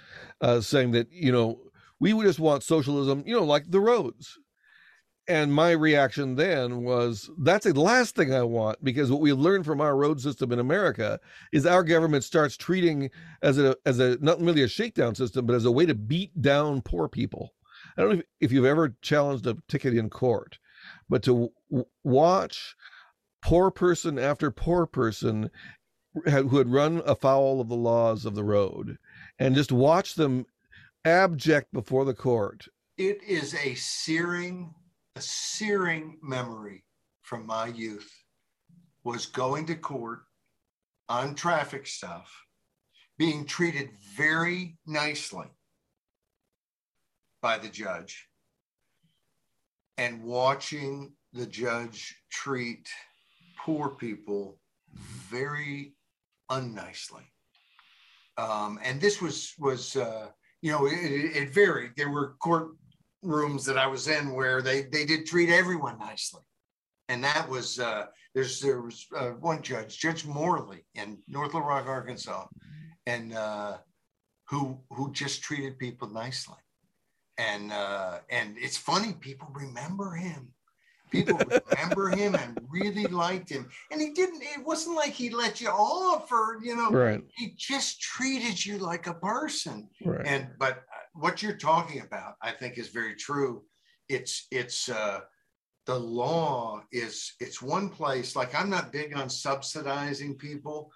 uh, 0.41 0.61
saying 0.61 0.91
that, 0.93 1.11
you 1.13 1.31
know, 1.31 1.61
we 2.01 2.13
would 2.13 2.27
just 2.27 2.41
want 2.41 2.63
socialism, 2.63 3.23
you 3.27 3.35
know, 3.35 3.45
like 3.45 3.71
the 3.71 3.81
roads. 3.81 4.39
And 5.29 5.53
my 5.53 5.73
reaction 5.73 6.37
then 6.37 6.85
was 6.85 7.29
that's 7.39 7.67
the 7.67 7.79
last 7.79 8.17
thing 8.17 8.33
I 8.33 8.43
want 8.45 8.83
because 8.83 9.11
what 9.11 9.21
we 9.21 9.35
learned 9.35 9.67
from 9.67 9.81
our 9.81 9.95
road 9.95 10.23
system 10.23 10.53
in 10.53 10.59
America 10.59 11.21
is 11.53 11.67
our 11.67 11.85
government 11.85 12.25
starts 12.25 12.57
treating 12.57 13.11
as 13.43 13.59
a 13.59 13.77
as 13.85 13.99
a 13.99 14.17
not 14.23 14.41
really 14.41 14.63
a 14.63 14.69
shakedown 14.69 15.15
system, 15.15 15.45
but 15.45 15.55
as 15.55 15.67
a 15.67 15.71
way 15.71 15.85
to 15.85 15.95
beat 15.95 16.41
down 16.41 16.81
poor 16.81 17.09
people. 17.09 17.53
I 17.99 18.01
don't 18.01 18.11
know 18.11 18.19
if, 18.21 18.25
if 18.41 18.53
you've 18.53 18.65
ever 18.65 18.97
challenged 19.03 19.47
a 19.47 19.59
ticket 19.69 19.95
in 19.95 20.09
court 20.09 20.59
but 21.09 21.23
to 21.25 21.51
w- 21.71 21.87
watch 22.05 22.75
poor 23.43 23.71
person 23.71 24.19
after 24.19 24.51
poor 24.51 24.87
person 24.87 25.51
who 26.25 26.59
had 26.59 26.73
run 26.73 27.03
afoul 27.07 27.61
of 27.61 27.69
the 27.69 27.77
laws 27.77 28.25
of 28.25 28.35
the 28.35 28.45
road 28.45 28.99
and 29.39 29.55
just 29.55 29.71
watch 29.73 30.15
them 30.15 30.47
abject 31.05 31.73
before 31.73 32.05
the 32.05 32.15
court. 32.15 32.67
It 32.97 33.23
is 33.23 33.55
a 33.55 33.75
searing, 33.75 34.75
a 35.15 35.21
searing 35.21 36.19
memory 36.23 36.85
from 37.23 37.47
my 37.47 37.69
youth 37.69 38.11
was 39.05 39.27
going 39.27 39.67
to 39.67 39.75
court 39.75 40.21
on 41.09 41.35
traffic 41.35 41.87
stuff, 41.87 42.45
being 43.17 43.47
treated 43.47 43.91
very 44.17 44.77
nicely 44.87 45.47
by 47.41 47.59
the 47.59 47.69
judge 47.69 48.28
and 49.99 50.23
watching 50.23 51.13
the 51.33 51.47
judge 51.47 52.17
treat 52.31 52.89
poor 53.59 53.91
people 53.91 54.59
very 54.95 55.93
unnicely. 56.49 57.25
Um, 58.39 58.79
and 58.83 59.01
this 59.01 59.21
was 59.21 59.53
was 59.59 59.97
uh, 59.97 60.29
you 60.63 60.71
know 60.71 60.87
it, 60.87 60.93
it, 60.93 61.51
varied. 61.53 61.93
There 61.97 62.11
were 62.11 62.37
court 62.41 62.71
rooms 63.23 63.65
that 63.67 63.77
I 63.77 63.89
was 63.89 64.07
in 64.07 64.33
where 64.33 64.63
they 64.63 64.83
they 64.83 65.05
did 65.05 65.27
treat 65.27 65.51
everyone 65.51 65.99
nicely, 65.99 66.43
and 67.09 67.23
that 67.25 67.49
was 67.49 67.81
uh, 67.81 68.07
there's 68.35 68.61
there 68.61 68.81
was 68.81 69.07
uh, 69.17 69.31
one 69.31 69.61
judge, 69.61 69.99
Judge 69.99 70.25
Morley 70.25 70.87
in 70.95 71.19
North 71.27 71.53
Little 71.53 71.69
Rock, 71.69 71.87
Arkansas, 71.87 72.47
and 73.07 73.35
uh, 73.35 73.79
who 74.49 74.81
who 74.91 75.13
just 75.13 75.43
treated 75.43 75.79
people 75.79 76.09
nicely 76.09 76.57
and 77.39 77.73
uh, 77.73 78.19
and 78.31 78.57
it's 78.59 78.77
funny 78.77 79.15
people 79.21 79.49
remember 79.53 80.13
him. 80.15 80.49
People 81.11 81.39
remember 81.39 82.11
him 82.11 82.35
and 82.35 82.61
really 82.69 83.07
liked 83.07 83.49
him. 83.49 83.69
And 83.91 84.01
he 84.01 84.11
didn't 84.11 84.43
it 84.43 84.65
wasn't 84.65 84.97
like 84.97 85.13
he 85.13 85.31
let 85.31 85.61
you 85.61 85.69
off 85.69 86.31
or 86.31 86.59
you 86.63 86.77
know 86.77 86.91
right. 86.91 87.23
he 87.37 87.55
just 87.57 88.01
treated 88.01 88.65
you 88.65 88.79
like 88.79 89.07
a 89.07 89.15
person. 89.15 89.89
Right. 90.05 90.27
and 90.27 90.49
but 90.59 90.83
what 91.15 91.43
you're 91.43 91.57
talking 91.57 92.03
about 92.03 92.35
i 92.43 92.51
think 92.51 92.77
is 92.77 92.89
very 92.89 93.15
true. 93.15 93.63
It's 94.09 94.47
it's 94.51 94.89
uh 94.89 95.21
the 95.87 95.99
law 95.99 96.83
is 96.93 97.33
it's 97.41 97.63
one 97.63 97.89
place 97.89 98.37
like 98.37 98.55
i'm 98.55 98.69
not 98.69 98.93
big 98.93 99.17
on 99.17 99.31
subsidizing 99.31 100.35
people 100.37 100.93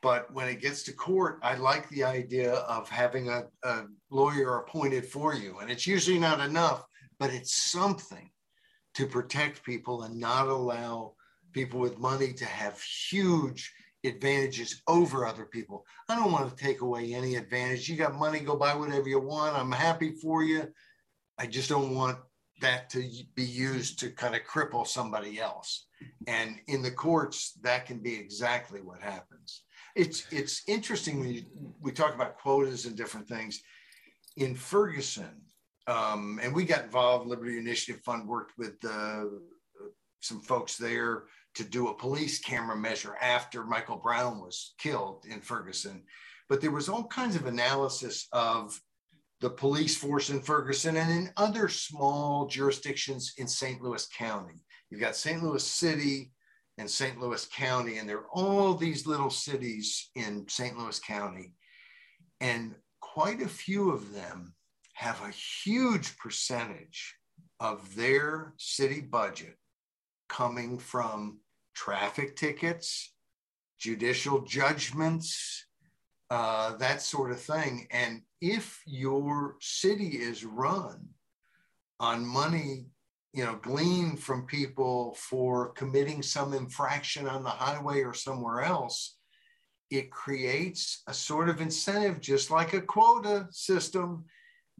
but 0.00 0.32
when 0.32 0.48
it 0.48 0.60
gets 0.60 0.82
to 0.84 0.92
court, 0.92 1.40
I 1.42 1.56
like 1.56 1.88
the 1.88 2.04
idea 2.04 2.52
of 2.52 2.88
having 2.88 3.28
a, 3.30 3.44
a 3.64 3.84
lawyer 4.10 4.58
appointed 4.58 5.06
for 5.06 5.34
you. 5.34 5.58
And 5.58 5.70
it's 5.70 5.86
usually 5.86 6.18
not 6.18 6.40
enough, 6.40 6.86
but 7.18 7.32
it's 7.32 7.70
something 7.70 8.30
to 8.94 9.06
protect 9.06 9.64
people 9.64 10.02
and 10.02 10.18
not 10.18 10.46
allow 10.46 11.14
people 11.52 11.80
with 11.80 11.98
money 11.98 12.32
to 12.34 12.44
have 12.44 12.80
huge 12.80 13.72
advantages 14.04 14.82
over 14.86 15.26
other 15.26 15.46
people. 15.46 15.84
I 16.08 16.14
don't 16.14 16.30
want 16.30 16.56
to 16.56 16.64
take 16.64 16.80
away 16.80 17.12
any 17.14 17.34
advantage. 17.34 17.88
You 17.88 17.96
got 17.96 18.14
money, 18.14 18.38
go 18.40 18.56
buy 18.56 18.74
whatever 18.74 19.08
you 19.08 19.18
want. 19.18 19.56
I'm 19.56 19.72
happy 19.72 20.12
for 20.12 20.44
you. 20.44 20.68
I 21.38 21.46
just 21.46 21.68
don't 21.68 21.94
want 21.94 22.18
that 22.60 22.90
to 22.90 23.08
be 23.34 23.44
used 23.44 23.98
to 24.00 24.10
kind 24.10 24.34
of 24.34 24.42
cripple 24.42 24.86
somebody 24.86 25.40
else. 25.40 25.86
And 26.28 26.56
in 26.68 26.82
the 26.82 26.90
courts, 26.90 27.58
that 27.62 27.86
can 27.86 27.98
be 27.98 28.14
exactly 28.14 28.80
what 28.80 29.00
happens 29.00 29.62
it's 29.94 30.26
it's 30.30 30.62
interesting 30.66 31.20
when 31.20 31.30
you, 31.32 31.42
we 31.80 31.92
talk 31.92 32.14
about 32.14 32.38
quotas 32.38 32.86
and 32.86 32.96
different 32.96 33.28
things. 33.28 33.60
In 34.36 34.54
Ferguson, 34.54 35.42
um, 35.86 36.38
and 36.42 36.54
we 36.54 36.64
got 36.64 36.84
involved. 36.84 37.26
Liberty 37.26 37.58
Initiative 37.58 38.02
Fund 38.04 38.28
worked 38.28 38.52
with 38.56 38.76
uh, 38.84 39.24
some 40.20 40.40
folks 40.40 40.76
there 40.76 41.24
to 41.54 41.64
do 41.64 41.88
a 41.88 41.94
police 41.94 42.38
camera 42.38 42.76
measure 42.76 43.16
after 43.20 43.64
Michael 43.64 43.96
Brown 43.96 44.40
was 44.40 44.74
killed 44.78 45.24
in 45.28 45.40
Ferguson. 45.40 46.04
But 46.48 46.60
there 46.60 46.70
was 46.70 46.88
all 46.88 47.04
kinds 47.04 47.36
of 47.36 47.46
analysis 47.46 48.28
of 48.32 48.78
the 49.40 49.50
police 49.50 49.96
force 49.96 50.30
in 50.30 50.40
Ferguson 50.40 50.96
and 50.96 51.10
in 51.10 51.32
other 51.36 51.68
small 51.68 52.46
jurisdictions 52.46 53.34
in 53.38 53.46
St. 53.46 53.80
Louis 53.82 54.06
County. 54.16 54.64
You've 54.90 55.00
got 55.00 55.16
St. 55.16 55.42
Louis 55.42 55.64
City, 55.64 56.32
and 56.78 56.88
St. 56.88 57.20
Louis 57.20 57.44
County. 57.46 57.98
And 57.98 58.08
there 58.08 58.18
are 58.18 58.28
all 58.32 58.74
these 58.74 59.06
little 59.06 59.30
cities 59.30 60.10
in 60.14 60.46
St. 60.48 60.78
Louis 60.78 60.98
County. 61.00 61.52
And 62.40 62.76
quite 63.00 63.42
a 63.42 63.48
few 63.48 63.90
of 63.90 64.12
them 64.14 64.54
have 64.94 65.20
a 65.22 65.30
huge 65.64 66.16
percentage 66.18 67.16
of 67.60 67.94
their 67.96 68.54
city 68.56 69.00
budget 69.00 69.56
coming 70.28 70.78
from 70.78 71.38
traffic 71.74 72.36
tickets, 72.36 73.12
judicial 73.78 74.42
judgments, 74.42 75.66
uh, 76.30 76.76
that 76.76 77.02
sort 77.02 77.30
of 77.30 77.40
thing. 77.40 77.88
And 77.90 78.22
if 78.40 78.80
your 78.86 79.56
city 79.60 80.18
is 80.18 80.44
run 80.44 81.08
on 81.98 82.24
money, 82.24 82.86
you 83.38 83.44
know, 83.44 83.54
glean 83.62 84.16
from 84.16 84.46
people 84.46 85.14
for 85.16 85.68
committing 85.74 86.24
some 86.24 86.52
infraction 86.54 87.28
on 87.28 87.44
the 87.44 87.48
highway 87.48 88.02
or 88.02 88.12
somewhere 88.12 88.62
else, 88.62 89.14
it 89.92 90.10
creates 90.10 91.04
a 91.06 91.14
sort 91.14 91.48
of 91.48 91.60
incentive, 91.60 92.20
just 92.20 92.50
like 92.50 92.72
a 92.72 92.80
quota 92.80 93.46
system, 93.52 94.24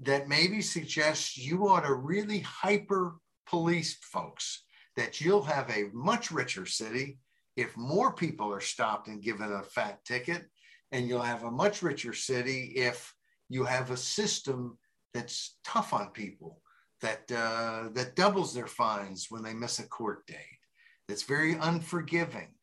that 0.03 0.27
maybe 0.27 0.61
suggests 0.61 1.39
you 1.39 1.69
ought 1.69 1.87
to 1.87 1.95
really 1.95 2.41
hyper 2.41 3.21
police 3.47 3.97
folks, 4.03 4.65
that 4.97 5.21
you'll 5.21 5.43
have 5.43 5.71
a 5.71 5.91
much 5.93 6.33
richer 6.33 6.67
city 6.67 7.21
if 7.57 7.77
more 7.77 8.13
people 8.13 8.53
are 8.53 8.61
stopped 8.61 9.07
and 9.07 9.23
given 9.23 9.53
a 9.53 9.63
fat 9.63 10.05
ticket, 10.05 10.47
and 10.91 11.07
you'll 11.07 11.23
have 11.23 11.45
a 11.45 11.51
much 11.51 11.81
richer 11.81 12.13
city 12.13 12.73
if 12.75 13.15
you 13.49 13.63
have 13.63 13.93
a 13.93 13.97
system 13.97 14.77
that's 15.15 15.59
tough 15.63 15.93
on 15.93 16.09
people, 16.09 16.61
that 17.01 17.31
uh, 17.31 17.89
that 17.93 18.17
doubles 18.17 18.55
their 18.55 18.67
fines 18.67 19.27
when 19.31 19.43
they 19.43 19.55
miss 19.55 19.79
a 19.79 19.89
court 19.89 20.27
date, 20.27 20.59
that's 21.07 21.23
very 21.23 21.55
unforgiving, 21.55 22.55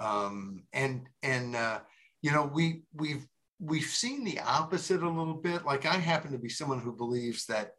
um, 0.00 0.64
and 0.72 1.08
and 1.22 1.56
uh, 1.56 1.80
you 2.22 2.32
know 2.32 2.50
we 2.52 2.82
we've 2.94 3.26
we've 3.60 3.84
seen 3.84 4.24
the 4.24 4.40
opposite 4.40 5.02
a 5.02 5.08
little 5.08 5.34
bit. 5.34 5.64
Like 5.64 5.86
I 5.86 5.94
happen 5.94 6.32
to 6.32 6.38
be 6.38 6.48
someone 6.48 6.80
who 6.80 6.92
believes 6.92 7.46
that 7.46 7.72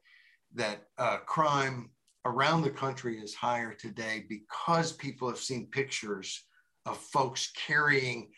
that 0.56 0.84
uh, 0.98 1.18
crime 1.18 1.92
around 2.26 2.62
the 2.62 2.70
country 2.70 3.20
is 3.20 3.34
higher 3.34 3.74
today 3.74 4.26
because 4.28 4.92
people 4.92 5.28
have 5.30 5.40
seen 5.40 5.68
pictures 5.68 6.44
of 6.86 6.98
folks 6.98 7.52
carrying 7.68 8.30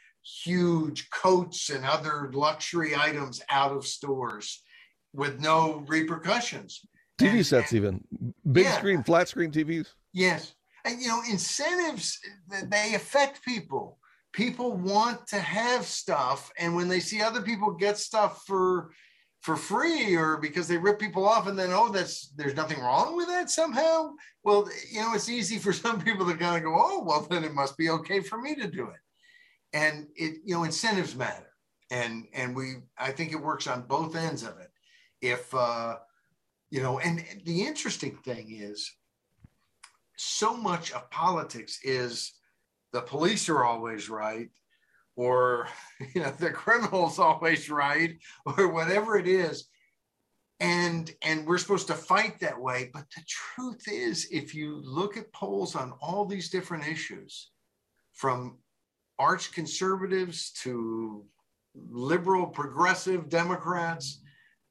huge 0.44 1.10
coats 1.10 1.70
and 1.70 1.86
other 1.86 2.30
luxury 2.34 2.96
items 2.96 3.42
out 3.50 3.72
of 3.72 3.86
stores 3.86 4.62
with 5.14 5.40
no 5.40 5.84
repercussions. 5.88 6.82
TV 7.20 7.38
and, 7.38 7.46
sets, 7.46 7.74
even 7.74 8.04
big 8.52 8.66
yeah. 8.66 8.78
screen, 8.78 9.04
flat 9.04 9.28
screen 9.28 9.52
TVs. 9.52 9.94
Yes. 10.14 10.54
And, 10.86 11.02
you 11.02 11.08
know, 11.08 11.22
incentives, 11.30 12.20
they 12.48 12.94
affect 12.96 13.44
people. 13.44 14.00
People 14.32 14.78
want 14.78 15.28
to 15.28 15.40
have 15.40 15.86
stuff. 15.86 16.52
And 16.58 16.76
when 16.76 16.88
they 16.88 17.00
see 17.00 17.22
other 17.22 17.42
people 17.42 17.72
get 17.72 17.98
stuff 17.98 18.44
for, 18.46 18.92
for 19.42 19.56
free 19.56 20.16
or 20.16 20.38
because 20.38 20.68
they 20.68 20.78
rip 20.78 21.00
people 21.00 21.28
off 21.28 21.48
and 21.48 21.58
then 21.58 21.70
oh 21.72 21.90
that's 21.90 22.30
there's 22.36 22.56
nothing 22.56 22.80
wrong 22.80 23.16
with 23.16 23.28
that 23.28 23.50
somehow 23.50 24.12
well 24.44 24.68
you 24.92 25.00
know 25.00 25.14
it's 25.14 25.30
easy 25.30 25.58
for 25.58 25.72
some 25.74 26.00
people 26.02 26.26
to 26.26 26.36
kind 26.36 26.58
of 26.58 26.64
go 26.64 26.76
oh 26.78 27.04
well 27.04 27.26
then 27.30 27.44
it 27.44 27.54
must 27.54 27.78
be 27.78 27.90
okay 27.90 28.20
for 28.20 28.40
me 28.40 28.56
to 28.56 28.68
do 28.68 28.90
it 28.90 29.00
and 29.74 30.08
it 30.16 30.40
you 30.44 30.54
know 30.54 30.64
incentives 30.64 31.16
matter 31.16 31.54
and 31.92 32.26
and 32.34 32.56
we 32.56 32.76
i 32.98 33.12
think 33.12 33.32
it 33.32 33.42
works 33.42 33.68
on 33.68 33.88
both 33.88 34.16
ends 34.16 34.44
of 34.44 34.58
it 34.60 34.72
if 35.22 35.54
uh 35.54 35.96
you 36.70 36.82
know 36.82 37.00
and 37.00 37.24
the 37.46 37.66
interesting 37.66 38.16
thing 38.18 38.48
is 38.52 38.92
so 40.18 40.56
much 40.56 40.92
of 40.92 41.10
politics 41.10 41.80
is 41.84 42.34
the 42.92 43.02
police 43.02 43.48
are 43.50 43.64
always 43.64 44.10
right 44.10 44.50
or 45.20 45.68
you 46.14 46.22
know 46.22 46.32
the 46.40 46.50
criminal's 46.50 47.20
always 47.20 47.70
right 47.70 48.18
or 48.46 48.70
whatever 48.70 49.18
it 49.18 49.28
is. 49.28 49.68
And 50.62 51.10
and 51.22 51.48
we're 51.48 51.58
supposed 51.58 51.88
to 51.88 51.94
fight 51.94 52.40
that 52.40 52.60
way. 52.60 52.90
But 52.94 53.06
the 53.16 53.22
truth 53.28 53.84
is 53.88 54.28
if 54.32 54.54
you 54.54 54.82
look 54.84 55.16
at 55.16 55.32
polls 55.32 55.76
on 55.76 55.94
all 56.02 56.26
these 56.26 56.50
different 56.50 56.88
issues 56.88 57.52
from 58.14 58.58
arch 59.18 59.54
conservatives 59.54 60.52
to 60.64 61.26
liberal 61.76 62.48
progressive 62.48 63.30
democrats 63.30 64.22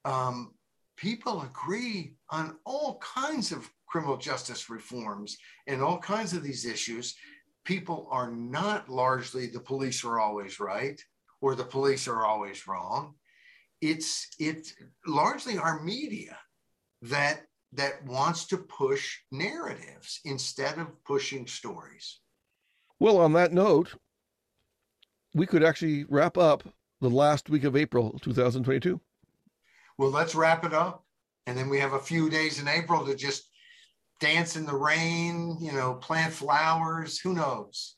um, 0.05 0.53
people 0.99 1.41
agree 1.41 2.15
on 2.29 2.57
all 2.65 2.99
kinds 2.99 3.51
of 3.51 3.69
criminal 3.87 4.17
justice 4.17 4.69
reforms 4.69 5.37
and 5.67 5.81
all 5.81 5.97
kinds 5.97 6.33
of 6.33 6.43
these 6.43 6.65
issues 6.65 7.15
people 7.65 8.07
are 8.09 8.31
not 8.31 8.89
largely 8.89 9.47
the 9.47 9.59
police 9.59 10.03
are 10.03 10.19
always 10.19 10.59
right 10.59 10.99
or 11.41 11.55
the 11.55 11.63
police 11.63 12.07
are 12.07 12.25
always 12.25 12.67
wrong. 12.67 13.13
It's 13.81 14.27
it's 14.39 14.73
largely 15.05 15.57
our 15.57 15.81
media 15.81 16.37
that 17.03 17.41
that 17.73 18.03
wants 18.05 18.47
to 18.47 18.57
push 18.57 19.19
narratives 19.31 20.19
instead 20.25 20.79
of 20.79 21.03
pushing 21.05 21.45
stories. 21.45 22.19
Well, 22.99 23.19
on 23.19 23.33
that 23.33 23.53
note, 23.53 23.95
we 25.35 25.45
could 25.45 25.63
actually 25.63 26.05
wrap 26.05 26.37
up 26.37 26.63
the 26.99 27.09
last 27.09 27.49
week 27.49 27.63
of 27.63 27.77
April 27.77 28.19
2022. 28.21 28.99
Well, 29.99 30.11
let's 30.11 30.33
wrap 30.33 30.63
it 30.63 30.73
up. 30.73 31.03
And 31.45 31.57
then 31.57 31.67
we 31.67 31.77
have 31.79 31.91
a 31.91 31.99
few 31.99 32.29
days 32.29 32.61
in 32.61 32.69
April 32.69 33.05
to 33.05 33.15
just 33.15 33.49
dance 34.21 34.55
in 34.55 34.65
the 34.65 34.73
rain, 34.73 35.57
you 35.59 35.73
know, 35.73 35.95
plant 35.95 36.31
flowers, 36.31 37.19
who 37.19 37.33
knows? 37.33 37.97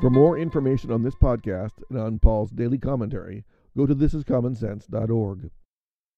For 0.00 0.10
more 0.10 0.38
information 0.38 0.92
on 0.92 1.02
this 1.02 1.16
podcast 1.16 1.82
and 1.90 1.98
on 1.98 2.20
Paul's 2.20 2.52
daily 2.52 2.78
commentary, 2.78 3.44
go 3.76 3.84
to 3.84 3.96
thisiscommonsense.org. 3.96 5.50